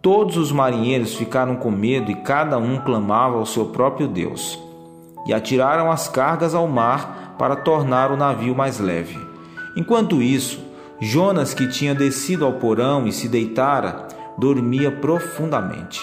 Todos 0.00 0.36
os 0.36 0.52
marinheiros 0.52 1.16
ficaram 1.16 1.56
com 1.56 1.72
medo 1.72 2.12
e 2.12 2.14
cada 2.14 2.58
um 2.58 2.78
clamava 2.78 3.38
ao 3.38 3.44
seu 3.44 3.66
próprio 3.66 4.06
Deus. 4.06 4.56
E 5.26 5.34
atiraram 5.34 5.90
as 5.90 6.06
cargas 6.06 6.54
ao 6.54 6.68
mar 6.68 7.34
para 7.36 7.56
tornar 7.56 8.12
o 8.12 8.16
navio 8.16 8.54
mais 8.54 8.78
leve. 8.78 9.18
Enquanto 9.76 10.22
isso, 10.22 10.64
Jonas, 11.00 11.54
que 11.54 11.68
tinha 11.68 11.94
descido 11.94 12.44
ao 12.44 12.54
porão 12.54 13.06
e 13.06 13.12
se 13.12 13.28
deitara, 13.28 14.08
dormia 14.38 14.90
profundamente. 14.90 16.00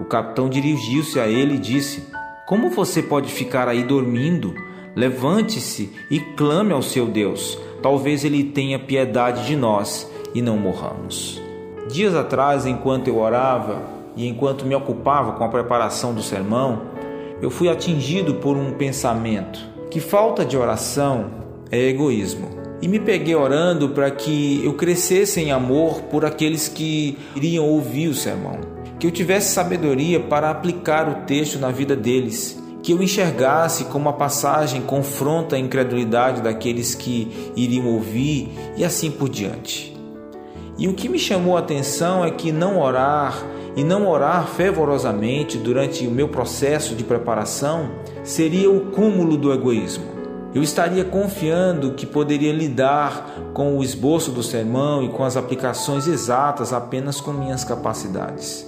O 0.00 0.04
capitão 0.04 0.48
dirigiu-se 0.48 1.18
a 1.18 1.26
ele 1.26 1.54
e 1.54 1.58
disse: 1.58 2.06
Como 2.46 2.70
você 2.70 3.02
pode 3.02 3.32
ficar 3.32 3.68
aí 3.68 3.82
dormindo? 3.82 4.54
Levante-se 4.94 5.92
e 6.10 6.20
clame 6.36 6.72
ao 6.72 6.82
seu 6.82 7.06
Deus 7.06 7.58
talvez 7.86 8.24
ele 8.24 8.42
tenha 8.42 8.80
piedade 8.80 9.46
de 9.46 9.54
nós 9.54 10.10
e 10.34 10.42
não 10.42 10.56
morramos. 10.56 11.40
Dias 11.88 12.16
atrás, 12.16 12.66
enquanto 12.66 13.06
eu 13.06 13.18
orava 13.18 13.80
e 14.16 14.26
enquanto 14.26 14.66
me 14.66 14.74
ocupava 14.74 15.34
com 15.34 15.44
a 15.44 15.48
preparação 15.48 16.12
do 16.12 16.20
sermão, 16.20 16.82
eu 17.40 17.48
fui 17.48 17.68
atingido 17.68 18.34
por 18.34 18.56
um 18.56 18.72
pensamento 18.72 19.60
que 19.88 20.00
falta 20.00 20.44
de 20.44 20.56
oração 20.56 21.26
é 21.70 21.78
egoísmo. 21.78 22.65
E 22.80 22.88
me 22.88 22.98
peguei 22.98 23.34
orando 23.34 23.88
para 23.90 24.10
que 24.10 24.60
eu 24.64 24.74
crescesse 24.74 25.40
em 25.40 25.50
amor 25.50 26.02
por 26.02 26.24
aqueles 26.24 26.68
que 26.68 27.18
iriam 27.34 27.64
ouvir 27.64 28.08
o 28.08 28.14
sermão, 28.14 28.60
que 28.98 29.06
eu 29.06 29.10
tivesse 29.10 29.54
sabedoria 29.54 30.20
para 30.20 30.50
aplicar 30.50 31.08
o 31.08 31.26
texto 31.26 31.58
na 31.58 31.70
vida 31.70 31.96
deles 31.96 32.64
que 32.86 32.92
eu 32.92 33.02
enxergasse 33.02 33.86
como 33.86 34.08
a 34.08 34.12
passagem 34.12 34.80
confronta 34.80 35.56
a 35.56 35.58
incredulidade 35.58 36.40
daqueles 36.40 36.94
que 36.94 37.50
iriam 37.56 37.88
ouvir 37.88 38.48
e 38.76 38.84
assim 38.84 39.10
por 39.10 39.28
diante. 39.28 39.92
E 40.78 40.86
o 40.86 40.94
que 40.94 41.08
me 41.08 41.18
chamou 41.18 41.56
a 41.56 41.58
atenção 41.58 42.24
é 42.24 42.30
que 42.30 42.52
não 42.52 42.78
orar 42.80 43.44
e 43.74 43.82
não 43.82 44.06
orar 44.08 44.46
fervorosamente 44.46 45.58
durante 45.58 46.06
o 46.06 46.12
meu 46.12 46.28
processo 46.28 46.94
de 46.94 47.02
preparação 47.02 47.90
seria 48.22 48.70
o 48.70 48.92
cúmulo 48.92 49.36
do 49.36 49.52
egoísmo. 49.52 50.15
Eu 50.56 50.62
estaria 50.62 51.04
confiando 51.04 51.90
que 51.90 52.06
poderia 52.06 52.50
lidar 52.50 53.30
com 53.52 53.76
o 53.76 53.84
esboço 53.84 54.30
do 54.30 54.42
sermão 54.42 55.02
e 55.02 55.10
com 55.10 55.22
as 55.22 55.36
aplicações 55.36 56.06
exatas 56.06 56.72
apenas 56.72 57.20
com 57.20 57.30
minhas 57.30 57.62
capacidades. 57.62 58.66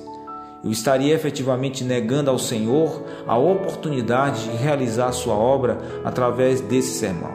Eu 0.62 0.70
estaria 0.70 1.14
efetivamente 1.14 1.82
negando 1.82 2.30
ao 2.30 2.38
Senhor 2.38 3.02
a 3.26 3.38
oportunidade 3.38 4.44
de 4.44 4.56
realizar 4.58 5.12
sua 5.12 5.32
obra 5.32 5.78
através 6.04 6.60
desse 6.60 6.98
sermão. 6.98 7.32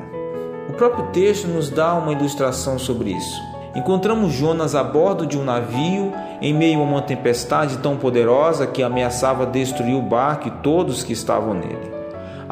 O 0.69 0.73
próprio 0.73 1.07
texto 1.07 1.47
nos 1.47 1.71
dá 1.71 1.95
uma 1.95 2.11
ilustração 2.11 2.77
sobre 2.77 3.09
isso. 3.09 3.41
Encontramos 3.73 4.33
Jonas 4.33 4.75
a 4.75 4.83
bordo 4.83 5.25
de 5.25 5.35
um 5.35 5.43
navio 5.43 6.13
em 6.39 6.53
meio 6.53 6.79
a 6.79 6.83
uma 6.83 7.01
tempestade 7.01 7.79
tão 7.79 7.97
poderosa 7.97 8.67
que 8.67 8.83
ameaçava 8.83 9.47
destruir 9.47 9.95
o 9.95 10.01
barco 10.03 10.47
e 10.47 10.51
todos 10.61 11.03
que 11.03 11.13
estavam 11.13 11.55
nele. 11.55 12.02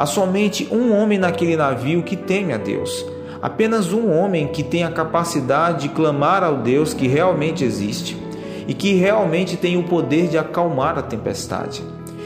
Há 0.01 0.05
somente 0.07 0.67
um 0.71 0.99
homem 0.99 1.19
naquele 1.19 1.55
navio 1.55 2.01
que 2.01 2.15
teme 2.15 2.53
a 2.53 2.57
Deus. 2.57 3.05
Apenas 3.39 3.93
um 3.93 4.11
homem 4.11 4.47
que 4.47 4.63
tem 4.63 4.83
a 4.83 4.89
capacidade 4.89 5.83
de 5.83 5.89
clamar 5.89 6.43
ao 6.43 6.57
Deus 6.57 6.91
que 6.91 7.07
realmente 7.07 7.63
existe 7.63 8.19
e 8.67 8.73
que 8.73 8.95
realmente 8.95 9.55
tem 9.57 9.77
o 9.77 9.83
poder 9.83 10.27
de 10.27 10.39
acalmar 10.39 10.97
a 10.97 11.03
tempestade. 11.03 11.83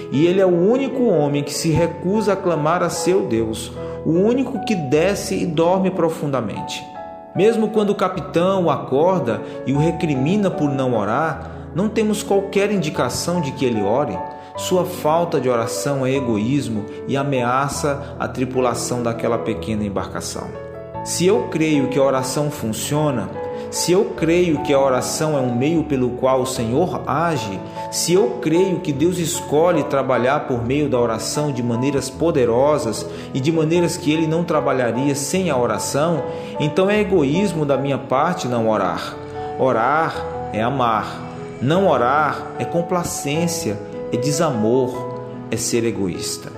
E 0.10 0.26
ele 0.26 0.40
é 0.40 0.46
o 0.46 0.58
único 0.58 1.04
homem 1.04 1.44
que 1.44 1.54
se 1.54 1.68
recusa 1.68 2.32
a 2.32 2.38
clamar 2.38 2.82
a 2.82 2.90
seu 2.90 3.28
Deus, 3.28 3.74
o 4.06 4.12
único 4.12 4.64
que 4.64 4.74
desce 4.74 5.36
e 5.36 5.46
dorme 5.46 5.92
profundamente. 5.92 6.82
Mesmo 7.36 7.72
quando 7.72 7.90
o 7.90 7.96
capitão 7.96 8.64
o 8.64 8.70
acorda 8.70 9.42
e 9.66 9.74
o 9.74 9.80
recrimina 9.80 10.50
por 10.50 10.70
não 10.70 10.98
orar, 10.98 11.52
não 11.76 11.90
temos 11.90 12.24
qualquer 12.24 12.72
indicação 12.72 13.42
de 13.42 13.52
que 13.52 13.66
ele 13.66 13.82
ore. 13.82 14.18
Sua 14.58 14.86
falta 14.86 15.40
de 15.40 15.50
oração 15.50 16.06
é 16.06 16.12
egoísmo 16.14 16.86
e 17.10 17.18
ameaça 17.18 18.16
a 18.18 18.26
tripulação 18.26 19.04
daquela 19.04 19.38
pequena 19.38 19.84
embarcação. 19.84 20.48
Se 21.04 21.26
eu 21.26 21.50
creio 21.52 21.90
que 21.90 22.00
a 22.00 22.04
oração 22.04 22.50
funciona, 22.50 23.30
se 23.70 23.92
eu 23.92 24.14
creio 24.16 24.64
que 24.64 24.74
a 24.74 24.80
oração 24.80 25.38
é 25.38 25.42
um 25.42 25.54
meio 25.54 25.84
pelo 25.84 26.12
qual 26.12 26.42
o 26.42 26.46
Senhor 26.46 27.04
age, 27.06 27.60
se 27.92 28.14
eu 28.14 28.40
creio 28.42 28.80
que 28.80 28.94
Deus 28.94 29.18
escolhe 29.18 29.84
trabalhar 29.84 30.48
por 30.48 30.66
meio 30.66 30.88
da 30.88 30.98
oração 30.98 31.52
de 31.52 31.62
maneiras 31.62 32.10
poderosas 32.10 33.06
e 33.34 33.42
de 33.42 33.52
maneiras 33.52 33.98
que 33.98 34.12
ele 34.12 34.26
não 34.26 34.46
trabalharia 34.46 35.16
sem 35.16 35.50
a 35.50 35.58
oração, 35.58 36.24
então 36.62 36.90
é 36.90 37.02
egoísmo 37.02 37.66
da 37.66 37.78
minha 37.78 37.98
parte 37.98 38.48
não 38.48 38.70
orar. 38.70 39.16
Orar 39.60 40.16
é 40.54 40.62
amar. 40.62 41.24
Não 41.62 41.88
orar 41.88 42.54
é 42.58 42.66
complacência, 42.66 43.78
é 44.16 44.18
desamor, 44.18 45.20
é 45.52 45.58
ser 45.58 45.84
egoísta. 45.84 46.52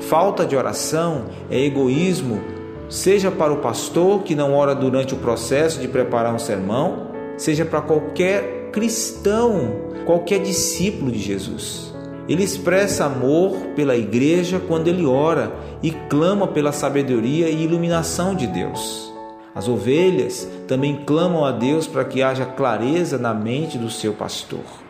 Falta 0.00 0.44
de 0.44 0.54
oração 0.54 1.24
é 1.50 1.58
egoísmo 1.58 2.54
seja 2.88 3.30
para 3.30 3.52
o 3.52 3.56
pastor 3.56 4.22
que 4.22 4.34
não 4.34 4.54
ora 4.54 4.74
durante 4.74 5.14
o 5.14 5.18
processo 5.18 5.80
de 5.80 5.88
preparar 5.88 6.34
um 6.34 6.38
sermão, 6.38 7.08
seja 7.36 7.64
para 7.64 7.80
qualquer 7.80 8.70
cristão, 8.70 9.72
qualquer 10.04 10.40
discípulo 10.40 11.10
de 11.10 11.18
Jesus. 11.18 11.92
Ele 12.28 12.42
expressa 12.42 13.04
amor 13.04 13.56
pela 13.74 13.96
igreja 13.96 14.60
quando 14.66 14.88
ele 14.88 15.04
ora 15.04 15.52
e 15.82 15.90
clama 15.90 16.46
pela 16.46 16.72
sabedoria 16.72 17.48
e 17.48 17.64
iluminação 17.64 18.34
de 18.34 18.46
Deus. 18.46 19.12
As 19.54 19.68
ovelhas 19.68 20.48
também 20.66 21.02
clamam 21.04 21.44
a 21.44 21.52
Deus 21.52 21.86
para 21.86 22.04
que 22.04 22.22
haja 22.22 22.44
clareza 22.44 23.18
na 23.18 23.34
mente 23.34 23.76
do 23.76 23.90
seu 23.90 24.12
pastor. 24.12 24.83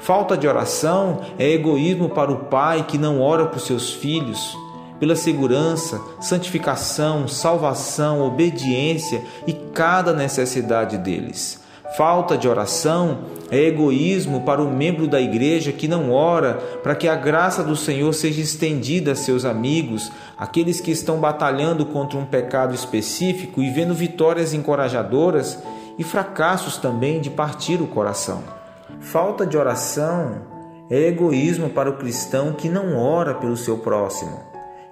Falta 0.00 0.36
de 0.36 0.48
oração 0.48 1.20
é 1.38 1.50
egoísmo 1.50 2.08
para 2.08 2.32
o 2.32 2.44
pai 2.46 2.84
que 2.88 2.96
não 2.96 3.20
ora 3.20 3.44
por 3.44 3.60
seus 3.60 3.92
filhos, 3.92 4.56
pela 4.98 5.14
segurança, 5.14 6.00
santificação, 6.20 7.28
salvação, 7.28 8.22
obediência 8.22 9.22
e 9.46 9.52
cada 9.52 10.14
necessidade 10.14 10.96
deles. 10.96 11.60
Falta 11.96 12.38
de 12.38 12.48
oração 12.48 13.24
é 13.50 13.58
egoísmo 13.66 14.40
para 14.42 14.62
o 14.62 14.70
membro 14.70 15.06
da 15.06 15.20
igreja 15.20 15.72
que 15.72 15.88
não 15.88 16.12
ora 16.12 16.54
para 16.82 16.94
que 16.94 17.08
a 17.08 17.16
graça 17.16 17.62
do 17.62 17.76
Senhor 17.76 18.12
seja 18.14 18.40
estendida 18.40 19.12
a 19.12 19.16
seus 19.16 19.44
amigos, 19.44 20.10
aqueles 20.38 20.80
que 20.80 20.92
estão 20.92 21.18
batalhando 21.18 21.84
contra 21.84 22.18
um 22.18 22.24
pecado 22.24 22.74
específico 22.74 23.60
e 23.60 23.68
vendo 23.70 23.92
vitórias 23.92 24.54
encorajadoras 24.54 25.58
e 25.98 26.04
fracassos 26.04 26.78
também 26.78 27.20
de 27.20 27.28
partir 27.28 27.82
o 27.82 27.86
coração. 27.86 28.59
Falta 29.00 29.46
de 29.46 29.56
oração 29.56 30.42
é 30.90 31.08
egoísmo 31.08 31.70
para 31.70 31.90
o 31.90 31.96
cristão 31.96 32.52
que 32.52 32.68
não 32.68 32.96
ora 32.96 33.34
pelo 33.34 33.56
seu 33.56 33.78
próximo 33.78 34.50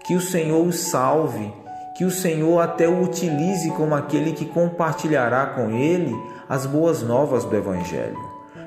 que 0.09 0.15
o 0.15 0.23
Senhor 0.23 0.67
o 0.67 0.73
salve, 0.73 1.53
que 1.95 2.03
o 2.03 2.11
Senhor 2.11 2.61
até 2.61 2.89
o 2.89 3.03
utilize 3.03 3.71
como 3.73 3.95
aquele 3.95 4.33
que 4.33 4.47
compartilhará 4.47 5.45
com 5.49 5.71
ele 5.71 6.17
as 6.49 6.65
boas 6.65 7.03
novas 7.03 7.45
do 7.45 7.55
Evangelho. 7.55 8.17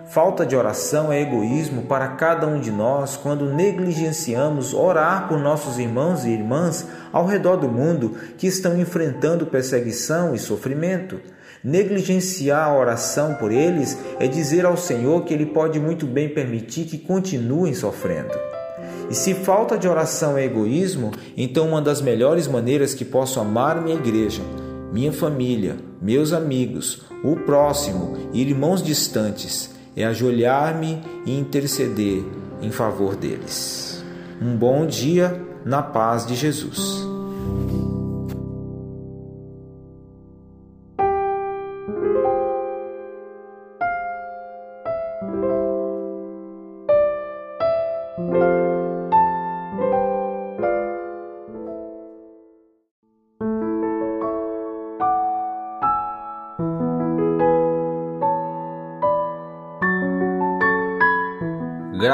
Falta 0.06 0.46
de 0.46 0.56
oração 0.56 1.12
é 1.12 1.20
egoísmo 1.20 1.82
para 1.88 2.10
cada 2.10 2.46
um 2.46 2.60
de 2.60 2.70
nós 2.70 3.18
quando 3.18 3.52
negligenciamos 3.52 4.72
orar 4.72 5.28
por 5.28 5.40
nossos 5.40 5.80
irmãos 5.80 6.26
e 6.26 6.30
irmãs 6.30 6.86
ao 7.12 7.26
redor 7.26 7.56
do 7.56 7.68
mundo 7.68 8.16
que 8.38 8.46
estão 8.46 8.78
enfrentando 8.78 9.48
perseguição 9.48 10.36
e 10.36 10.38
sofrimento. 10.38 11.20
Negligenciar 11.64 12.68
a 12.68 12.78
oração 12.78 13.36
por 13.36 13.52
eles 13.52 13.98
é 14.20 14.28
dizer 14.28 14.66
ao 14.66 14.76
Senhor 14.76 15.24
que 15.24 15.34
Ele 15.34 15.46
pode 15.46 15.80
muito 15.80 16.08
bem 16.08 16.30
permitir 16.30 16.86
que 16.86 16.98
continuem 16.98 17.74
sofrendo. 17.74 18.34
E 19.10 19.14
se 19.14 19.34
falta 19.34 19.78
de 19.78 19.88
oração 19.88 20.38
é 20.38 20.46
egoísmo, 20.46 21.12
então 21.36 21.68
uma 21.68 21.82
das 21.82 22.02
melhores 22.02 22.48
maneiras 22.48 22.94
que 22.94 23.06
posso 23.06 23.40
amar 23.40 23.82
minha 23.82 23.96
igreja, 23.96 24.42
minha 24.92 25.12
família, 25.12 25.76
meus 26.02 26.34
amigos, 26.34 27.04
o 27.24 27.36
próximo 27.36 28.18
e 28.34 28.42
irmãos 28.42 28.82
distantes 28.82 29.70
é 29.96 30.06
ajoelhar-me 30.06 31.02
e 31.26 31.38
interceder 31.38 32.24
em 32.62 32.72
favor 32.72 33.16
deles. 33.16 34.04
Um 34.42 34.56
bom 34.56 34.86
dia 34.86 35.40
na 35.66 35.82
paz 35.82 36.26
de 36.26 36.36
Jesus. 36.36 37.06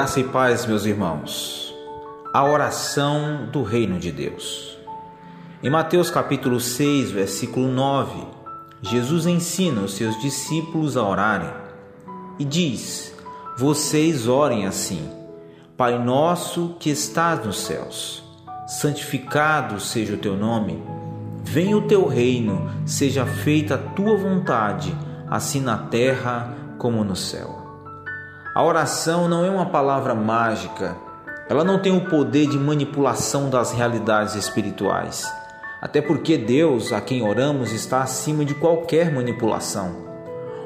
Graça 0.08 0.22
e 0.22 0.24
paz, 0.24 0.66
meus 0.66 0.86
irmãos. 0.86 1.76
A 2.34 2.46
oração 2.46 3.46
do 3.52 3.62
reino 3.62 4.00
de 4.00 4.10
Deus. 4.10 4.78
Em 5.62 5.70
Mateus 5.70 6.10
capítulo 6.10 6.62
6, 6.62 7.12
versículo 7.12 7.68
9, 7.68 8.26
Jesus 8.82 9.26
ensina 9.26 9.82
os 9.82 9.96
seus 9.96 10.18
discípulos 10.22 10.96
a 10.96 11.04
orarem 11.04 11.50
e 12.40 12.46
diz: 12.46 13.14
Vocês 13.58 14.30
orem 14.30 14.66
assim: 14.66 15.12
Pai 15.76 16.02
nosso 16.02 16.78
que 16.80 16.90
estás 16.90 17.46
nos 17.46 17.58
céus, 17.58 18.24
santificado 18.66 19.78
seja 19.78 20.14
o 20.14 20.18
teu 20.18 20.38
nome. 20.38 20.82
Venha 21.44 21.78
o 21.78 21.86
teu 21.86 22.08
reino, 22.08 22.72
seja 22.86 23.26
feita 23.26 23.76
a 23.76 23.78
tua 23.78 24.16
vontade, 24.16 24.96
assim 25.30 25.60
na 25.60 25.78
terra 25.78 26.56
como 26.78 27.04
no 27.04 27.14
céu. 27.14 27.57
A 28.58 28.64
oração 28.64 29.30
não 29.30 29.46
é 29.46 29.52
uma 29.52 29.68
palavra 29.68 30.16
mágica, 30.16 30.98
ela 31.48 31.64
não 31.64 31.78
tem 31.78 31.96
o 31.96 32.10
poder 32.10 32.48
de 32.48 32.58
manipulação 32.58 33.52
das 33.52 33.72
realidades 33.72 34.34
espirituais. 34.34 35.32
Até 35.80 36.02
porque 36.02 36.40
Deus, 36.40 36.92
a 36.92 37.00
quem 37.00 37.22
oramos, 37.22 37.72
está 37.72 38.02
acima 38.02 38.44
de 38.44 38.56
qualquer 38.56 39.14
manipulação. 39.14 39.98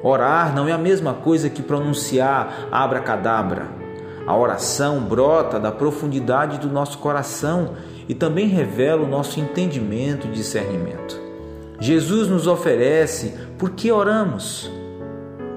Orar 0.01 0.55
não 0.55 0.69
é 0.69 0.71
a 0.71 0.77
mesma 0.77 1.15
coisa 1.15 1.49
que 1.49 1.61
pronunciar 1.61 2.69
abracadabra. 2.71 3.67
A 4.25 4.37
oração 4.37 5.01
brota 5.01 5.59
da 5.59 5.69
profundidade 5.69 6.59
do 6.59 6.69
nosso 6.69 6.97
coração 6.97 7.73
e 8.07 8.15
também 8.15 8.47
revela 8.47 9.03
o 9.03 9.09
nosso 9.09 9.37
entendimento 9.37 10.27
e 10.27 10.31
discernimento. 10.31 11.19
Jesus 11.77 12.29
nos 12.29 12.47
oferece 12.47 13.37
por 13.57 13.71
que 13.71 13.91
oramos. 13.91 14.71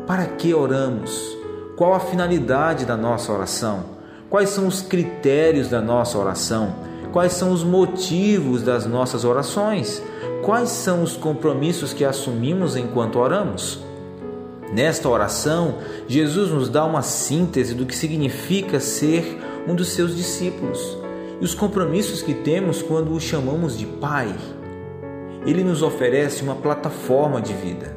Para 0.05 0.27
que 0.27 0.53
oramos? 0.53 1.34
Qual 1.77 1.93
a 1.93 1.99
finalidade 1.99 2.85
da 2.85 2.97
nossa 2.97 3.33
oração? 3.33 3.85
Quais 4.31 4.51
são 4.51 4.69
os 4.69 4.81
critérios 4.81 5.69
da 5.69 5.81
nossa 5.81 6.17
oração? 6.17 6.73
Quais 7.13 7.33
são 7.33 7.51
os 7.51 7.65
motivos 7.65 8.63
das 8.63 8.87
nossas 8.87 9.25
orações? 9.25 10.01
Quais 10.45 10.69
são 10.69 11.03
os 11.03 11.17
compromissos 11.17 11.93
que 11.93 12.05
assumimos 12.05 12.77
enquanto 12.77 13.19
oramos? 13.19 13.81
Nesta 14.73 15.09
oração, 15.09 15.79
Jesus 16.07 16.51
nos 16.51 16.69
dá 16.69 16.85
uma 16.85 17.03
síntese 17.03 17.75
do 17.75 17.87
que 17.87 17.97
significa 17.97 18.79
ser 18.79 19.41
um 19.67 19.75
dos 19.75 19.89
seus 19.89 20.17
discípulos 20.17 20.97
e 21.41 21.45
os 21.45 21.57
compromissos 21.57 22.23
que 22.23 22.35
temos 22.35 22.83
quando 22.83 23.13
o 23.13 23.21
chamamos 23.21 23.77
de 23.77 23.87
Pai. 23.87 24.33
Ele 25.45 25.65
nos 25.65 25.83
oferece 25.83 26.45
uma 26.45 26.55
plataforma 26.55 27.41
de 27.41 27.53
vida. 27.53 27.97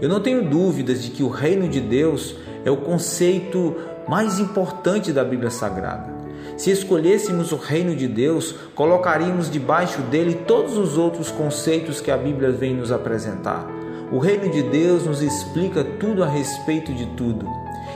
Eu 0.00 0.08
não 0.08 0.20
tenho 0.20 0.48
dúvidas 0.48 1.02
de 1.02 1.10
que 1.10 1.24
o 1.24 1.28
reino 1.28 1.68
de 1.68 1.80
Deus 1.80 2.36
é 2.64 2.70
o 2.70 2.76
conceito 2.76 3.74
mais 4.08 4.38
importante 4.38 5.12
da 5.12 5.24
Bíblia 5.24 5.50
Sagrada. 5.50 6.18
Se 6.56 6.70
escolhêssemos 6.70 7.52
o 7.52 7.56
reino 7.56 7.94
de 7.94 8.08
Deus, 8.08 8.54
colocaríamos 8.74 9.50
debaixo 9.50 10.00
dele 10.02 10.34
todos 10.46 10.76
os 10.76 10.98
outros 10.98 11.30
conceitos 11.30 12.00
que 12.00 12.10
a 12.10 12.16
Bíblia 12.16 12.50
vem 12.50 12.74
nos 12.74 12.90
apresentar. 12.90 13.66
O 14.10 14.18
reino 14.18 14.50
de 14.50 14.62
Deus 14.62 15.04
nos 15.04 15.22
explica 15.22 15.84
tudo 15.84 16.24
a 16.24 16.26
respeito 16.26 16.92
de 16.94 17.06
tudo 17.08 17.46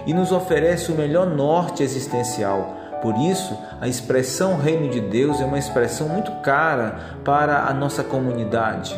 e 0.06 0.12
nos 0.12 0.30
oferece 0.30 0.92
o 0.92 0.94
melhor 0.94 1.26
norte 1.26 1.82
existencial. 1.82 2.76
Por 3.00 3.16
isso, 3.18 3.58
a 3.80 3.88
expressão 3.88 4.56
reino 4.56 4.88
de 4.88 5.00
Deus 5.00 5.40
é 5.40 5.44
uma 5.44 5.58
expressão 5.58 6.08
muito 6.08 6.30
cara 6.42 7.18
para 7.24 7.64
a 7.66 7.74
nossa 7.74 8.04
comunidade. 8.04 8.96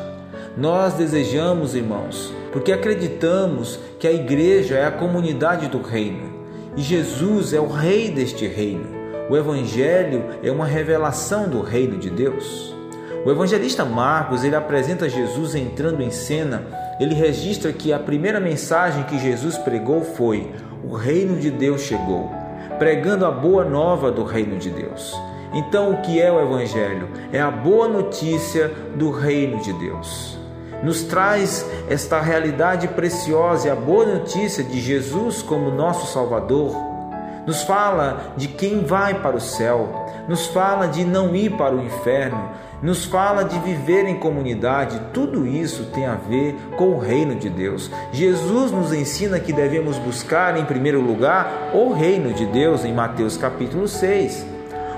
Nós 0.56 0.94
desejamos, 0.94 1.74
irmãos, 1.74 2.30
porque 2.54 2.72
acreditamos 2.72 3.78
que 3.98 4.08
a 4.08 4.12
igreja 4.12 4.76
é 4.76 4.86
a 4.86 4.90
comunidade 4.90 5.68
do 5.68 5.82
reino 5.82 6.32
e 6.74 6.80
Jesus 6.80 7.52
é 7.52 7.60
o 7.60 7.68
rei 7.68 8.10
deste 8.10 8.46
reino. 8.46 8.88
O 9.28 9.36
evangelho 9.36 10.24
é 10.42 10.50
uma 10.50 10.64
revelação 10.64 11.48
do 11.48 11.60
reino 11.60 11.98
de 11.98 12.08
Deus. 12.08 12.74
O 13.26 13.30
evangelista 13.30 13.84
Marcos, 13.84 14.42
ele 14.42 14.56
apresenta 14.56 15.08
Jesus 15.08 15.54
entrando 15.54 16.02
em 16.02 16.10
cena 16.10 16.62
ele 17.00 17.14
registra 17.14 17.72
que 17.72 17.92
a 17.92 17.98
primeira 17.98 18.38
mensagem 18.38 19.02
que 19.04 19.18
Jesus 19.18 19.58
pregou 19.58 20.02
foi: 20.02 20.52
O 20.84 20.94
reino 20.94 21.36
de 21.36 21.50
Deus 21.50 21.82
chegou, 21.82 22.30
pregando 22.78 23.26
a 23.26 23.30
boa 23.30 23.64
nova 23.64 24.10
do 24.12 24.22
reino 24.22 24.56
de 24.58 24.70
Deus. 24.70 25.12
Então, 25.52 25.92
o 25.92 26.02
que 26.02 26.20
é 26.20 26.30
o 26.30 26.40
Evangelho? 26.40 27.08
É 27.32 27.40
a 27.40 27.50
boa 27.50 27.88
notícia 27.88 28.68
do 28.96 29.10
reino 29.10 29.60
de 29.60 29.72
Deus. 29.74 30.38
Nos 30.84 31.02
traz 31.02 31.64
esta 31.88 32.20
realidade 32.20 32.88
preciosa 32.88 33.68
e 33.68 33.70
a 33.70 33.74
boa 33.74 34.04
notícia 34.04 34.62
de 34.62 34.78
Jesus 34.78 35.40
como 35.40 35.70
nosso 35.70 36.12
Salvador. 36.12 36.76
Nos 37.46 37.62
fala 37.62 38.34
de 38.36 38.48
quem 38.48 38.84
vai 38.84 39.14
para 39.14 39.34
o 39.34 39.40
céu, 39.40 40.06
nos 40.28 40.46
fala 40.46 40.86
de 40.86 41.02
não 41.02 41.34
ir 41.34 41.56
para 41.56 41.74
o 41.74 41.82
inferno, 41.82 42.50
nos 42.82 43.06
fala 43.06 43.44
de 43.44 43.58
viver 43.60 44.06
em 44.06 44.18
comunidade, 44.18 45.00
tudo 45.14 45.46
isso 45.46 45.86
tem 45.86 46.04
a 46.04 46.16
ver 46.16 46.54
com 46.76 46.90
o 46.90 46.98
reino 46.98 47.34
de 47.34 47.48
Deus. 47.48 47.90
Jesus 48.12 48.70
nos 48.70 48.92
ensina 48.92 49.40
que 49.40 49.54
devemos 49.54 49.96
buscar 49.96 50.54
em 50.58 50.66
primeiro 50.66 51.00
lugar 51.00 51.70
o 51.72 51.94
reino 51.94 52.34
de 52.34 52.44
Deus 52.44 52.84
em 52.84 52.92
Mateus 52.92 53.38
capítulo 53.38 53.88
6. 53.88 54.53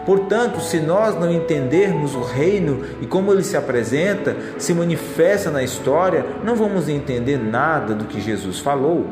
Portanto, 0.07 0.61
se 0.61 0.79
nós 0.79 1.17
não 1.17 1.31
entendermos 1.31 2.15
o 2.15 2.23
reino 2.23 2.81
e 3.03 3.07
como 3.07 3.33
ele 3.33 3.43
se 3.43 3.57
apresenta, 3.57 4.37
se 4.57 4.73
manifesta 4.73 5.51
na 5.51 5.65
história, 5.65 6.25
não 6.45 6.55
vamos 6.55 6.89
entender 6.89 7.37
nada 7.37 7.93
do 7.93 8.05
que 8.05 8.21
Jesus 8.21 8.61
falou. 8.61 9.05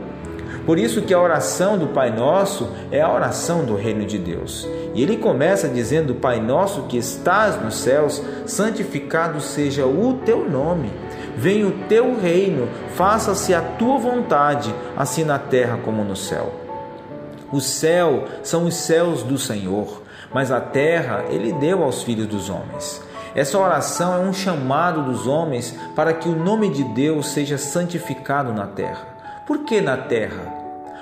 Por 0.65 0.79
isso 0.79 1.03
que 1.03 1.13
a 1.13 1.21
oração 1.21 1.77
do 1.77 1.89
Pai 1.89 2.11
Nosso 2.11 2.71
é 2.91 3.03
a 3.03 3.13
oração 3.13 3.65
do 3.65 3.75
reino 3.75 4.07
de 4.07 4.17
Deus. 4.19 4.67
E 4.95 5.03
ele 5.03 5.17
começa 5.17 5.69
dizendo: 5.69 6.15
Pai 6.15 6.41
nosso 6.41 6.85
que 6.85 6.97
estás 6.97 7.61
nos 7.63 7.77
céus, 7.77 8.23
santificado 8.47 9.41
seja 9.41 9.85
o 9.85 10.15
teu 10.25 10.49
nome. 10.49 10.91
Venha 11.37 11.67
o 11.67 11.73
teu 11.89 12.19
reino, 12.19 12.69
faça-se 12.95 13.53
a 13.53 13.61
tua 13.61 13.99
vontade, 13.99 14.73
assim 14.97 15.25
na 15.25 15.39
terra 15.39 15.79
como 15.85 16.05
no 16.05 16.15
céu. 16.15 16.55
O 17.53 17.61
céu 17.61 18.25
são 18.43 18.65
os 18.65 18.75
céus 18.75 19.23
do 19.23 19.37
Senhor, 19.37 20.04
mas 20.33 20.51
a 20.51 20.61
terra 20.61 21.25
ele 21.29 21.53
deu 21.53 21.83
aos 21.83 22.03
filhos 22.03 22.27
dos 22.27 22.49
homens. 22.49 23.03
Essa 23.35 23.59
oração 23.59 24.15
é 24.15 24.19
um 24.19 24.33
chamado 24.33 25.03
dos 25.03 25.27
homens 25.27 25.77
para 25.97 26.13
que 26.15 26.29
o 26.29 26.37
nome 26.37 26.69
de 26.71 26.85
Deus 26.85 27.29
seja 27.29 27.59
santificado 27.59 28.53
na 28.53 28.67
terra. 28.67 29.07
Por 29.47 29.65
que 29.65 29.81
na 29.81 29.97
terra? 29.97 30.53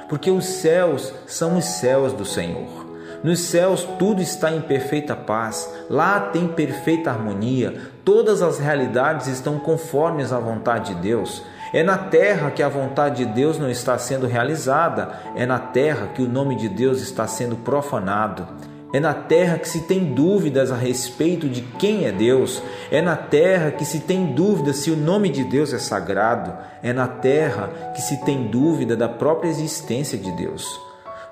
Porque 0.09 0.31
os 0.31 0.47
céus 0.47 1.13
são 1.27 1.59
os 1.59 1.65
céus 1.65 2.13
do 2.13 2.25
Senhor. 2.25 2.83
Nos 3.23 3.39
céus 3.41 3.87
tudo 3.99 4.21
está 4.21 4.51
em 4.51 4.61
perfeita 4.61 5.15
paz, 5.15 5.73
lá 5.89 6.19
tem 6.19 6.49
perfeita 6.49 7.09
harmonia, 7.09 7.81
todas 8.05 8.43
as 8.43 8.59
realidades 8.59 9.29
estão 9.29 9.61
conformes 9.61 10.33
à 10.33 10.41
vontade 10.41 10.95
de 10.95 11.01
Deus. 11.01 11.43
É 11.73 11.85
na 11.85 11.97
terra 11.97 12.51
que 12.51 12.63
a 12.63 12.69
vontade 12.69 13.25
de 13.25 13.33
Deus 13.33 13.59
não 13.59 13.71
está 13.71 13.97
sendo 13.97 14.27
realizada, 14.27 15.21
é 15.37 15.47
na 15.47 15.59
terra 15.59 16.09
que 16.09 16.21
o 16.21 16.29
nome 16.29 16.57
de 16.57 16.69
Deus 16.69 17.01
está 17.01 17.27
sendo 17.27 17.57
profanado. 17.57 18.47
É 18.93 19.01
na 19.01 19.15
terra 19.15 19.59
que 19.59 19.67
se 19.67 19.83
tem 19.83 20.13
dúvidas 20.13 20.71
a 20.71 20.77
respeito 20.77 21.49
de 21.49 21.63
quem 21.63 22.05
é 22.05 22.13
Deus. 22.13 22.63
É 22.91 23.01
na 23.01 23.17
terra 23.17 23.71
que 23.71 23.87
se 23.87 24.01
tem 24.01 24.35
dúvida 24.35 24.75
se 24.75 24.91
o 24.91 24.97
nome 24.97 25.31
de 25.31 25.45
Deus 25.45 25.73
é 25.73 25.79
sagrado. 25.79 26.53
É 26.83 26.93
na 26.93 27.09
terra 27.09 27.93
que 27.95 28.03
se 28.03 28.23
tem 28.25 28.49
dúvida 28.49 28.95
da 28.95 29.09
própria 29.09 29.49
existência 29.49 30.19
de 30.19 30.31
Deus. 30.33 30.79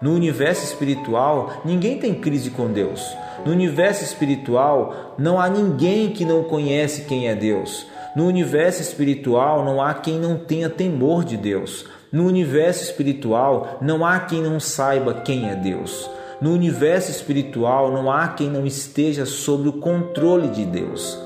No 0.00 0.14
universo 0.14 0.64
espiritual, 0.64 1.60
ninguém 1.62 1.98
tem 1.98 2.14
crise 2.14 2.48
com 2.48 2.72
Deus. 2.72 3.06
No 3.44 3.52
universo 3.52 4.02
espiritual, 4.02 5.14
não 5.18 5.38
há 5.38 5.46
ninguém 5.50 6.10
que 6.10 6.24
não 6.24 6.42
conhece 6.44 7.02
quem 7.02 7.28
é 7.28 7.34
Deus. 7.34 7.86
No 8.16 8.26
universo 8.26 8.80
espiritual, 8.80 9.62
não 9.62 9.82
há 9.82 9.92
quem 9.92 10.18
não 10.18 10.38
tenha 10.38 10.70
temor 10.70 11.24
de 11.24 11.36
Deus. 11.36 11.84
No 12.10 12.26
universo 12.26 12.82
espiritual, 12.82 13.76
não 13.82 14.04
há 14.04 14.18
quem 14.20 14.40
não 14.40 14.58
saiba 14.58 15.20
quem 15.20 15.50
é 15.50 15.54
Deus. 15.54 16.08
No 16.40 16.52
universo 16.52 17.10
espiritual, 17.10 17.92
não 17.92 18.10
há 18.10 18.28
quem 18.28 18.48
não 18.48 18.66
esteja 18.66 19.26
sob 19.26 19.68
o 19.68 19.74
controle 19.74 20.48
de 20.48 20.64
Deus. 20.64 21.18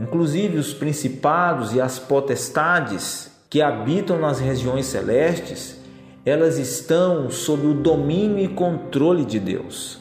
Inclusive, 0.00 0.58
os 0.58 0.72
principados 0.72 1.74
e 1.74 1.80
as 1.80 1.98
potestades 1.98 3.30
que 3.50 3.60
habitam 3.60 4.18
nas 4.18 4.38
regiões 4.38 4.86
celestes 4.86 5.80
elas 6.24 6.58
estão 6.58 7.30
sob 7.30 7.66
o 7.66 7.74
domínio 7.74 8.44
e 8.44 8.48
controle 8.48 9.24
de 9.24 9.38
Deus. 9.38 9.98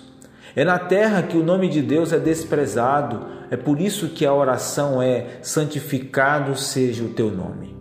É 0.56 0.66
na 0.66 0.78
terra 0.78 1.24
que 1.24 1.38
o 1.38 1.44
nome 1.44 1.70
de 1.70 1.82
Deus 1.82 2.12
é 2.12 2.20
desprezado, 2.20 3.26
é 3.50 3.56
por 3.56 3.80
isso 3.80 4.10
que 4.10 4.26
a 4.26 4.34
oração 4.34 5.02
é: 5.02 5.40
santificado 5.42 6.56
seja 6.58 7.04
o 7.04 7.10
teu 7.10 7.32
nome. 7.32 7.76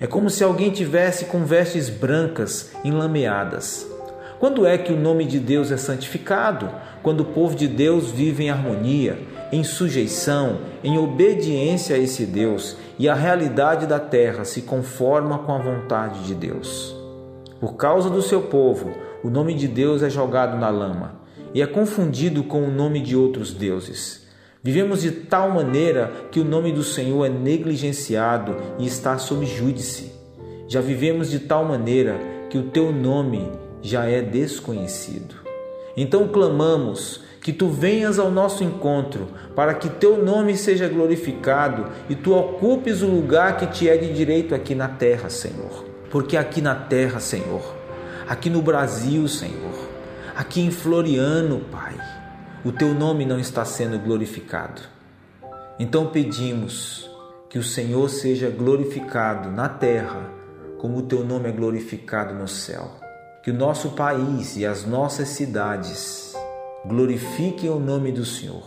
É 0.00 0.06
como 0.06 0.28
se 0.28 0.42
alguém 0.44 0.70
tivesse 0.70 1.26
com 1.26 1.44
vestes 1.44 1.88
brancas 1.88 2.72
enlameadas. 2.84 3.86
Quando 4.38 4.64
é 4.64 4.78
que 4.78 4.92
o 4.92 4.96
nome 4.96 5.24
de 5.24 5.40
Deus 5.40 5.72
é 5.72 5.76
santificado? 5.76 6.70
Quando 7.02 7.22
o 7.22 7.24
povo 7.24 7.56
de 7.56 7.66
Deus 7.66 8.12
vive 8.12 8.44
em 8.44 8.50
harmonia, 8.50 9.18
em 9.50 9.64
sujeição, 9.64 10.60
em 10.84 10.96
obediência 10.96 11.96
a 11.96 11.98
esse 11.98 12.24
Deus 12.24 12.76
e 13.00 13.08
a 13.08 13.14
realidade 13.14 13.84
da 13.84 13.98
terra 13.98 14.44
se 14.44 14.62
conforma 14.62 15.38
com 15.38 15.52
a 15.52 15.58
vontade 15.58 16.22
de 16.22 16.36
Deus. 16.36 16.94
Por 17.58 17.74
causa 17.74 18.08
do 18.08 18.22
seu 18.22 18.42
povo, 18.42 18.92
o 19.24 19.28
nome 19.28 19.54
de 19.54 19.66
Deus 19.66 20.04
é 20.04 20.10
jogado 20.10 20.56
na 20.56 20.68
lama 20.68 21.20
e 21.52 21.60
é 21.60 21.66
confundido 21.66 22.44
com 22.44 22.62
o 22.62 22.70
nome 22.70 23.00
de 23.00 23.16
outros 23.16 23.52
deuses. 23.52 24.28
Vivemos 24.62 25.02
de 25.02 25.10
tal 25.10 25.50
maneira 25.50 26.12
que 26.30 26.38
o 26.38 26.44
nome 26.44 26.70
do 26.70 26.84
Senhor 26.84 27.24
é 27.24 27.28
negligenciado 27.28 28.56
e 28.78 28.86
está 28.86 29.18
sob 29.18 29.44
júdice. 29.46 30.12
Já 30.68 30.80
vivemos 30.80 31.28
de 31.28 31.40
tal 31.40 31.64
maneira 31.64 32.20
que 32.48 32.58
o 32.58 32.64
teu 32.64 32.92
nome 32.92 33.50
já 33.82 34.04
é 34.04 34.20
desconhecido. 34.22 35.34
Então 35.96 36.28
clamamos 36.28 37.22
que 37.40 37.52
tu 37.52 37.68
venhas 37.68 38.18
ao 38.18 38.30
nosso 38.30 38.62
encontro, 38.62 39.28
para 39.54 39.74
que 39.74 39.88
teu 39.88 40.22
nome 40.22 40.56
seja 40.56 40.88
glorificado 40.88 41.86
e 42.08 42.14
tu 42.14 42.34
ocupes 42.34 43.00
o 43.02 43.06
lugar 43.06 43.56
que 43.56 43.66
te 43.66 43.88
é 43.88 43.96
de 43.96 44.12
direito 44.12 44.54
aqui 44.54 44.74
na 44.74 44.88
terra, 44.88 45.30
Senhor. 45.30 45.84
Porque 46.10 46.36
aqui 46.36 46.60
na 46.60 46.74
terra, 46.74 47.20
Senhor, 47.20 47.62
aqui 48.28 48.50
no 48.50 48.60
Brasil, 48.60 49.26
Senhor, 49.28 49.88
aqui 50.36 50.60
em 50.60 50.70
Floriano, 50.70 51.60
Pai, 51.70 51.94
o 52.64 52.72
teu 52.72 52.92
nome 52.92 53.24
não 53.24 53.38
está 53.38 53.64
sendo 53.64 53.98
glorificado. 53.98 54.82
Então 55.78 56.08
pedimos 56.08 57.08
que 57.48 57.58
o 57.58 57.62
Senhor 57.62 58.10
seja 58.10 58.50
glorificado 58.50 59.50
na 59.50 59.68
terra, 59.68 60.30
como 60.76 60.98
o 60.98 61.02
teu 61.02 61.24
nome 61.24 61.48
é 61.48 61.52
glorificado 61.52 62.34
no 62.34 62.46
céu. 62.46 62.97
Que 63.48 63.52
o 63.52 63.56
nosso 63.56 63.92
país 63.92 64.58
e 64.58 64.66
as 64.66 64.84
nossas 64.84 65.28
cidades 65.28 66.36
glorifiquem 66.84 67.70
o 67.70 67.80
nome 67.80 68.12
do 68.12 68.22
Senhor, 68.22 68.62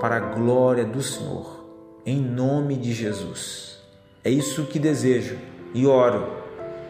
para 0.00 0.16
a 0.16 0.34
glória 0.34 0.84
do 0.84 1.00
Senhor, 1.00 1.64
em 2.04 2.20
nome 2.20 2.74
de 2.74 2.92
Jesus. 2.92 3.78
É 4.24 4.28
isso 4.28 4.64
que 4.64 4.80
desejo 4.80 5.38
e 5.72 5.86
oro 5.86 6.32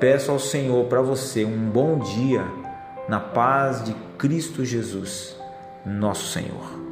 Peço 0.01 0.31
ao 0.31 0.39
Senhor 0.39 0.87
para 0.87 1.03
você 1.03 1.45
um 1.45 1.69
bom 1.69 1.99
dia 1.99 2.47
na 3.11 3.21
paz 3.21 3.85
de 3.85 3.93
Cristo 4.17 4.65
Jesus, 4.65 5.37
nosso 5.85 6.33
Senhor. 6.33 6.88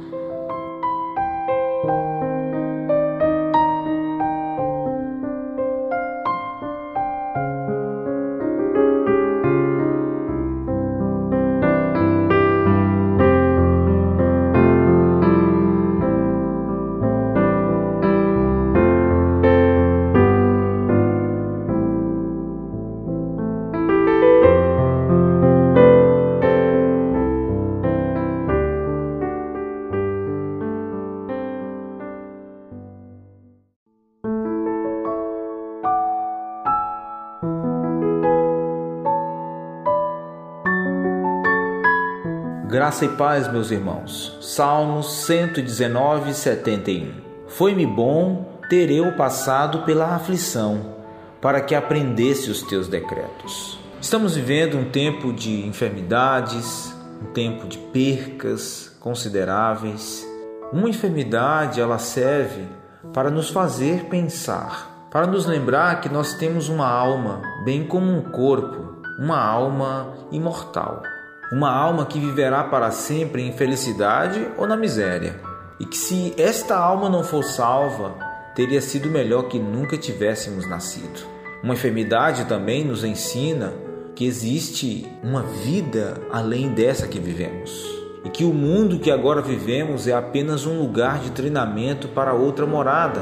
Graça 42.87 43.03
e 43.03 43.09
paz, 43.09 43.51
meus 43.51 43.69
irmãos. 43.69 44.37
Salmos 44.39 45.25
119, 45.25 46.33
71. 46.33 47.11
Foi-me 47.49 47.85
bom 47.85 48.61
ter 48.69 48.89
eu 48.89 49.11
passado 49.17 49.79
pela 49.79 50.15
aflição, 50.15 50.95
para 51.41 51.59
que 51.59 51.75
aprendesse 51.75 52.49
os 52.49 52.61
teus 52.63 52.87
decretos. 52.87 53.77
Estamos 53.99 54.37
vivendo 54.37 54.77
um 54.77 54.89
tempo 54.89 55.33
de 55.33 55.67
enfermidades, 55.67 56.95
um 57.21 57.25
tempo 57.33 57.67
de 57.67 57.77
percas 57.77 58.95
consideráveis. 59.01 60.25
Uma 60.71 60.87
enfermidade, 60.87 61.81
ela 61.81 61.99
serve 61.99 62.69
para 63.13 63.29
nos 63.29 63.49
fazer 63.49 64.05
pensar, 64.05 65.09
para 65.11 65.27
nos 65.27 65.45
lembrar 65.45 65.99
que 65.99 66.07
nós 66.07 66.35
temos 66.35 66.69
uma 66.69 66.87
alma, 66.87 67.41
bem 67.65 67.85
como 67.85 68.09
um 68.09 68.21
corpo, 68.21 69.03
uma 69.19 69.43
alma 69.43 70.13
imortal. 70.31 71.03
Uma 71.49 71.71
alma 71.71 72.05
que 72.05 72.19
viverá 72.19 72.61
para 72.65 72.91
sempre 72.91 73.41
em 73.41 73.53
felicidade 73.53 74.45
ou 74.57 74.67
na 74.67 74.75
miséria. 74.75 75.39
E 75.79 75.85
que 75.85 75.95
se 75.95 76.33
esta 76.37 76.75
alma 76.75 77.07
não 77.07 77.23
for 77.23 77.41
salva, 77.41 78.15
teria 78.53 78.81
sido 78.81 79.09
melhor 79.09 79.43
que 79.43 79.57
nunca 79.57 79.97
tivéssemos 79.97 80.67
nascido. 80.67 81.25
Uma 81.63 81.75
enfermidade 81.75 82.43
também 82.45 82.83
nos 82.83 83.05
ensina 83.05 83.73
que 84.13 84.25
existe 84.25 85.07
uma 85.23 85.41
vida 85.41 86.19
além 86.31 86.73
dessa 86.73 87.07
que 87.07 87.17
vivemos. 87.19 87.81
E 88.25 88.29
que 88.29 88.43
o 88.43 88.53
mundo 88.53 88.99
que 88.99 89.09
agora 89.09 89.41
vivemos 89.41 90.05
é 90.05 90.13
apenas 90.13 90.65
um 90.65 90.77
lugar 90.77 91.19
de 91.19 91.31
treinamento 91.31 92.09
para 92.09 92.33
outra 92.33 92.65
morada, 92.65 93.21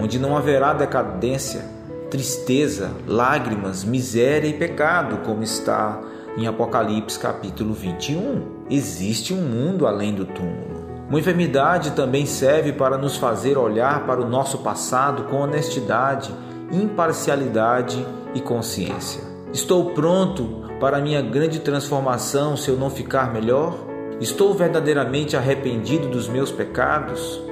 onde 0.00 0.18
não 0.18 0.38
haverá 0.38 0.72
decadência, 0.72 1.66
tristeza, 2.10 2.92
lágrimas, 3.06 3.84
miséria 3.84 4.48
e 4.48 4.54
pecado, 4.54 5.18
como 5.18 5.42
está 5.42 6.00
em 6.36 6.46
Apocalipse 6.46 7.18
capítulo 7.18 7.74
21. 7.74 8.64
Existe 8.70 9.34
um 9.34 9.42
mundo 9.42 9.86
além 9.86 10.14
do 10.14 10.24
túmulo. 10.24 10.82
Uma 11.08 11.20
enfermidade 11.20 11.90
também 11.90 12.24
serve 12.24 12.72
para 12.72 12.96
nos 12.96 13.16
fazer 13.16 13.58
olhar 13.58 14.06
para 14.06 14.20
o 14.20 14.28
nosso 14.28 14.58
passado 14.58 15.24
com 15.24 15.42
honestidade, 15.42 16.34
imparcialidade 16.72 18.04
e 18.34 18.40
consciência. 18.40 19.22
Estou 19.52 19.90
pronto 19.90 20.62
para 20.80 21.00
minha 21.00 21.20
grande 21.20 21.60
transformação 21.60 22.56
se 22.56 22.70
eu 22.70 22.76
não 22.76 22.88
ficar 22.88 23.30
melhor? 23.30 23.76
Estou 24.20 24.54
verdadeiramente 24.54 25.36
arrependido 25.36 26.08
dos 26.08 26.28
meus 26.28 26.50
pecados? 26.50 27.42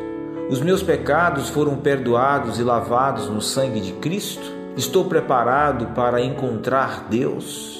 Os 0.49 0.61
meus 0.61 0.83
pecados 0.83 1.51
foram 1.51 1.77
perdoados 1.77 2.59
e 2.59 2.63
lavados 2.63 3.29
no 3.29 3.43
sangue 3.43 3.81
de 3.81 3.93
Cristo? 3.93 4.43
Estou 4.75 5.05
preparado 5.05 5.95
para 5.95 6.23
encontrar 6.23 7.09
Deus? 7.11 7.80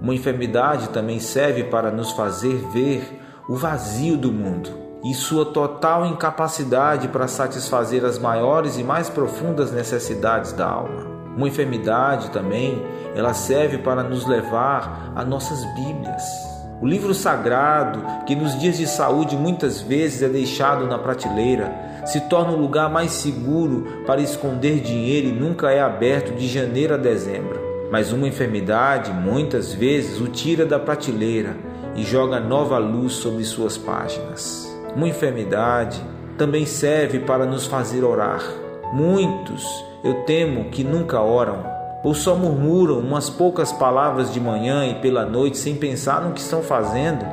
Uma 0.00 0.14
enfermidade 0.14 0.90
também 0.90 1.18
serve 1.18 1.64
para 1.64 1.90
nos 1.90 2.12
fazer 2.12 2.54
ver 2.72 3.20
o 3.48 3.56
vazio 3.56 4.16
do 4.16 4.32
mundo 4.32 4.70
e 5.04 5.12
sua 5.12 5.46
total 5.46 6.06
incapacidade 6.06 7.08
para 7.08 7.26
satisfazer 7.26 8.04
as 8.04 8.18
maiores 8.18 8.78
e 8.78 8.84
mais 8.84 9.08
profundas 9.08 9.72
necessidades 9.72 10.52
da 10.52 10.68
alma. 10.68 11.06
Uma 11.36 11.48
enfermidade 11.48 12.30
também, 12.30 12.80
ela 13.14 13.34
serve 13.34 13.78
para 13.78 14.02
nos 14.02 14.26
levar 14.26 15.12
a 15.16 15.24
nossas 15.24 15.64
Bíblias. 15.74 16.22
O 16.80 16.86
livro 16.86 17.12
sagrado, 17.12 18.24
que 18.24 18.36
nos 18.36 18.56
dias 18.58 18.76
de 18.76 18.86
saúde 18.86 19.36
muitas 19.36 19.80
vezes 19.80 20.22
é 20.22 20.28
deixado 20.28 20.86
na 20.86 20.98
prateleira, 20.98 22.02
se 22.06 22.20
torna 22.22 22.52
o 22.52 22.60
lugar 22.60 22.88
mais 22.88 23.10
seguro 23.12 24.04
para 24.06 24.20
esconder 24.20 24.80
dinheiro 24.80 25.26
e 25.26 25.32
nunca 25.32 25.72
é 25.72 25.80
aberto 25.80 26.36
de 26.36 26.46
janeiro 26.46 26.94
a 26.94 26.96
dezembro 26.96 27.67
mas 27.90 28.12
uma 28.12 28.26
enfermidade 28.26 29.12
muitas 29.12 29.72
vezes 29.72 30.20
o 30.20 30.28
tira 30.28 30.66
da 30.66 30.78
prateleira 30.78 31.56
e 31.94 32.02
joga 32.02 32.38
nova 32.38 32.78
luz 32.78 33.14
sobre 33.14 33.44
suas 33.44 33.76
páginas. 33.76 34.68
Uma 34.94 35.08
enfermidade 35.08 36.00
também 36.36 36.66
serve 36.66 37.20
para 37.20 37.44
nos 37.44 37.66
fazer 37.66 38.04
orar. 38.04 38.42
Muitos, 38.92 39.84
eu 40.04 40.22
temo 40.24 40.70
que 40.70 40.84
nunca 40.84 41.20
oram, 41.20 41.64
ou 42.04 42.14
só 42.14 42.34
murmuram 42.34 42.98
umas 43.00 43.28
poucas 43.28 43.72
palavras 43.72 44.32
de 44.32 44.40
manhã 44.40 44.86
e 44.86 44.94
pela 44.96 45.26
noite 45.26 45.58
sem 45.58 45.74
pensar 45.74 46.22
no 46.22 46.32
que 46.32 46.40
estão 46.40 46.62
fazendo. 46.62 47.24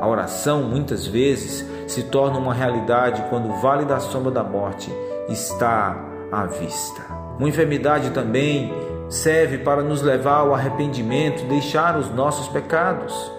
A 0.00 0.08
oração 0.08 0.62
muitas 0.62 1.06
vezes 1.06 1.64
se 1.86 2.04
torna 2.04 2.38
uma 2.38 2.54
realidade 2.54 3.24
quando 3.28 3.48
o 3.48 3.60
vale 3.60 3.84
da 3.84 4.00
sombra 4.00 4.30
da 4.30 4.42
morte 4.42 4.90
está 5.28 5.96
à 6.32 6.46
vista. 6.46 7.02
Uma 7.38 7.48
enfermidade 7.48 8.10
também 8.10 8.72
serve 9.08 9.58
para 9.58 9.82
nos 9.82 10.02
levar 10.02 10.38
ao 10.38 10.54
arrependimento, 10.54 11.44
deixar 11.44 11.96
os 11.96 12.10
nossos 12.10 12.48
pecados. 12.48 13.32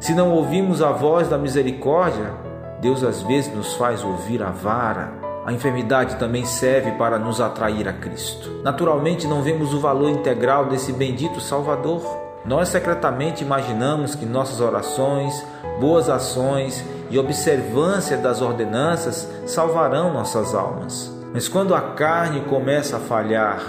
Se 0.00 0.14
não 0.14 0.30
ouvimos 0.30 0.80
a 0.80 0.92
voz 0.92 1.28
da 1.28 1.36
misericórdia, 1.36 2.32
Deus 2.80 3.02
às 3.02 3.22
vezes 3.22 3.52
nos 3.54 3.74
faz 3.74 4.04
ouvir 4.04 4.42
a 4.42 4.50
vara. 4.50 5.12
A 5.44 5.52
enfermidade 5.52 6.16
também 6.16 6.44
serve 6.44 6.92
para 6.92 7.18
nos 7.18 7.40
atrair 7.40 7.88
a 7.88 7.92
Cristo. 7.92 8.60
Naturalmente, 8.62 9.26
não 9.26 9.42
vemos 9.42 9.74
o 9.74 9.80
valor 9.80 10.10
integral 10.10 10.66
desse 10.66 10.92
bendito 10.92 11.40
Salvador. 11.40 12.02
Nós 12.44 12.68
secretamente 12.68 13.42
imaginamos 13.42 14.14
que 14.14 14.24
nossas 14.24 14.60
orações, 14.60 15.44
boas 15.80 16.08
ações 16.08 16.84
e 17.10 17.18
observância 17.18 18.16
das 18.16 18.40
ordenanças 18.40 19.28
salvarão 19.46 20.12
nossas 20.12 20.54
almas. 20.54 21.10
Mas 21.32 21.48
quando 21.48 21.74
a 21.74 21.80
carne 21.80 22.42
começa 22.42 22.96
a 22.96 23.00
falhar, 23.00 23.60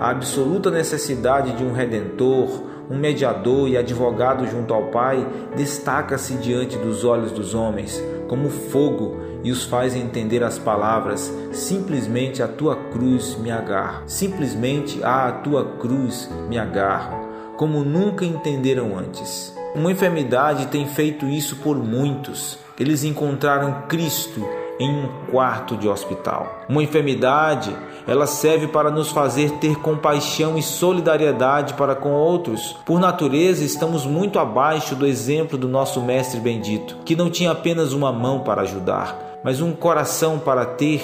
a 0.00 0.10
absoluta 0.10 0.70
necessidade 0.70 1.52
de 1.52 1.64
um 1.64 1.72
redentor, 1.72 2.62
um 2.90 2.96
mediador 2.96 3.68
e 3.68 3.76
advogado 3.76 4.46
junto 4.46 4.72
ao 4.72 4.84
Pai 4.84 5.26
destaca-se 5.56 6.34
diante 6.34 6.76
dos 6.78 7.04
olhos 7.04 7.32
dos 7.32 7.54
homens 7.54 8.02
como 8.28 8.50
fogo 8.50 9.20
e 9.42 9.50
os 9.50 9.64
faz 9.64 9.94
entender 9.94 10.42
as 10.42 10.58
palavras: 10.58 11.32
simplesmente 11.52 12.42
a 12.42 12.48
tua 12.48 12.76
cruz 12.76 13.36
me 13.36 13.50
agarro, 13.50 14.02
simplesmente 14.06 15.02
a 15.02 15.30
tua 15.32 15.64
cruz 15.78 16.30
me 16.48 16.58
agarro, 16.58 17.28
como 17.56 17.84
nunca 17.84 18.24
entenderam 18.24 18.96
antes. 18.98 19.54
Uma 19.74 19.92
enfermidade 19.92 20.66
tem 20.66 20.86
feito 20.86 21.26
isso 21.26 21.56
por 21.56 21.76
muitos. 21.76 22.58
Eles 22.78 23.04
encontraram 23.04 23.82
Cristo 23.88 24.46
em 24.78 24.90
um 24.90 25.08
quarto 25.30 25.76
de 25.76 25.88
hospital. 25.88 26.64
Uma 26.68 26.82
enfermidade, 26.82 27.74
ela 28.06 28.26
serve 28.26 28.68
para 28.68 28.90
nos 28.90 29.10
fazer 29.10 29.50
ter 29.52 29.76
compaixão 29.76 30.56
e 30.56 30.62
solidariedade 30.62 31.74
para 31.74 31.94
com 31.94 32.12
outros. 32.12 32.76
Por 32.84 33.00
natureza, 33.00 33.64
estamos 33.64 34.06
muito 34.06 34.38
abaixo 34.38 34.94
do 34.94 35.06
exemplo 35.06 35.58
do 35.58 35.68
nosso 35.68 36.00
mestre 36.00 36.38
bendito, 36.38 36.96
que 37.04 37.16
não 37.16 37.28
tinha 37.28 37.50
apenas 37.50 37.92
uma 37.92 38.12
mão 38.12 38.40
para 38.40 38.62
ajudar, 38.62 39.40
mas 39.42 39.60
um 39.60 39.72
coração 39.72 40.38
para 40.38 40.64
ter 40.64 41.02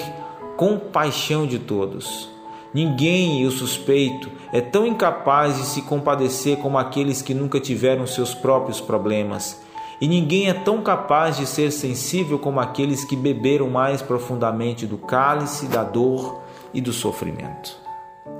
compaixão 0.55 1.45
de 1.45 1.59
todos. 1.59 2.29
Ninguém, 2.73 3.43
eu 3.43 3.51
suspeito, 3.51 4.31
é 4.51 4.61
tão 4.61 4.87
incapaz 4.87 5.57
de 5.57 5.65
se 5.65 5.81
compadecer 5.83 6.57
como 6.57 6.77
aqueles 6.77 7.21
que 7.21 7.33
nunca 7.33 7.59
tiveram 7.59 8.07
seus 8.07 8.33
próprios 8.33 8.81
problemas 8.81 9.61
e 10.03 10.07
ninguém 10.07 10.49
é 10.49 10.53
tão 10.53 10.81
capaz 10.81 11.37
de 11.37 11.45
ser 11.45 11.71
sensível 11.71 12.37
como 12.37 12.59
aqueles 12.59 13.05
que 13.05 13.15
beberam 13.15 13.69
mais 13.69 14.01
profundamente 14.01 14.85
do 14.85 14.97
cálice 14.97 15.67
da 15.67 15.81
dor 15.81 16.42
e 16.73 16.81
do 16.81 16.91
sofrimento. 16.91 17.77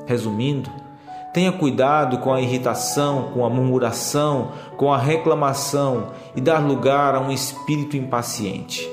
Resumindo, 0.05 0.69
tenha 1.33 1.51
cuidado 1.51 2.19
com 2.19 2.33
a 2.33 2.41
irritação, 2.41 3.31
com 3.33 3.45
a 3.45 3.49
murmuração, 3.49 4.51
com 4.77 4.91
a 4.91 4.97
reclamação 4.97 6.11
e 6.35 6.41
dar 6.41 6.59
lugar 6.59 7.15
a 7.15 7.19
um 7.19 7.31
espírito 7.31 7.97
impaciente. 7.97 8.89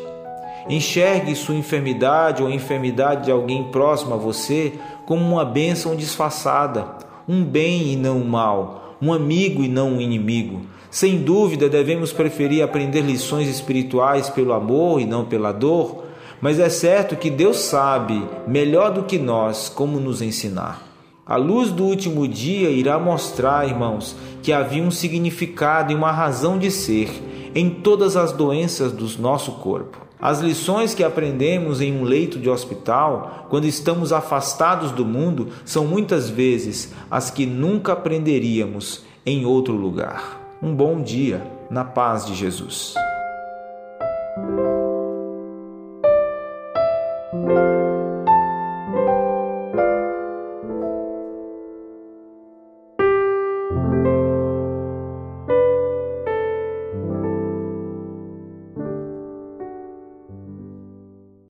Enxergue 0.68 1.35
sua 1.35 1.55
enfermidade 1.55 2.42
ou 2.42 2.48
a 2.48 2.55
enfermidade 2.55 3.24
de 3.24 3.31
alguém 3.31 3.64
próximo 3.70 4.14
a 4.14 4.16
você 4.16 4.74
como 5.07 5.22
uma 5.22 5.44
bênção 5.44 5.96
disfarçada, 5.96 6.87
um 7.29 7.44
bem 7.44 7.92
e 7.92 7.96
não 7.96 8.18
um 8.18 8.29
mal, 8.29 8.96
um 9.00 9.12
amigo 9.12 9.64
e 9.64 9.68
não 9.68 9.94
um 9.94 10.00
inimigo, 10.00 10.61
sem 10.90 11.18
dúvida, 11.18 11.68
devemos 11.68 12.12
preferir 12.12 12.64
aprender 12.64 13.03
lições 13.03 13.48
espirituais 13.48 14.29
pelo 14.29 14.53
amor 14.53 15.00
e 15.00 15.07
não 15.07 15.24
pela 15.24 15.53
dor, 15.53 16.05
mas 16.40 16.59
é 16.59 16.68
certo 16.68 17.16
que 17.16 17.31
Deus 17.31 17.59
sabe 17.59 18.22
melhor 18.46 18.92
do 18.92 19.05
que 19.05 19.18
nós 19.18 19.68
como 19.68 20.00
nos 20.00 20.22
ensinar. 20.22 20.83
A 21.26 21.37
luz 21.37 21.70
do 21.70 21.85
último 21.85 22.26
dia 22.26 22.70
irá 22.70 22.98
mostrar, 22.98 23.66
irmãos, 23.68 24.16
que 24.42 24.53
havia 24.53 24.83
um 24.83 24.90
significado 24.90 25.92
e 25.92 25.94
uma 25.94 26.11
razão 26.11 26.59
de 26.59 26.70
ser 26.70 27.11
em 27.55 27.70
todas 27.70 28.16
as 28.16 28.33
doenças 28.33 28.90
do 28.90 29.07
nosso 29.20 29.53
corpo. 29.53 29.98
As 30.20 30.40
lições 30.40 30.92
que 30.92 31.05
aprendemos 31.05 31.81
em 31.81 31.96
um 31.96 32.05
leito 32.05 32.38
de 32.38 32.50
hospital, 32.50 33.46
quando 33.48 33.66
estamos 33.66 34.12
afastados 34.12 34.90
do 34.90 35.05
mundo, 35.05 35.48
são 35.64 35.87
muitas 35.87 36.29
vezes 36.29 36.92
as 37.11 37.31
que 37.31 37.46
nunca 37.46 37.92
aprenderíamos 37.92 39.05
em 39.24 39.46
outro 39.46 39.74
lugar 39.74 40.40
um 40.62 40.74
bom 40.74 41.00
dia 41.00 41.42
na 41.70 41.85
paz 41.85 42.26
de 42.26 42.35
Jesus. 42.35 42.94
Thank 47.50 47.74
you. 47.74 47.79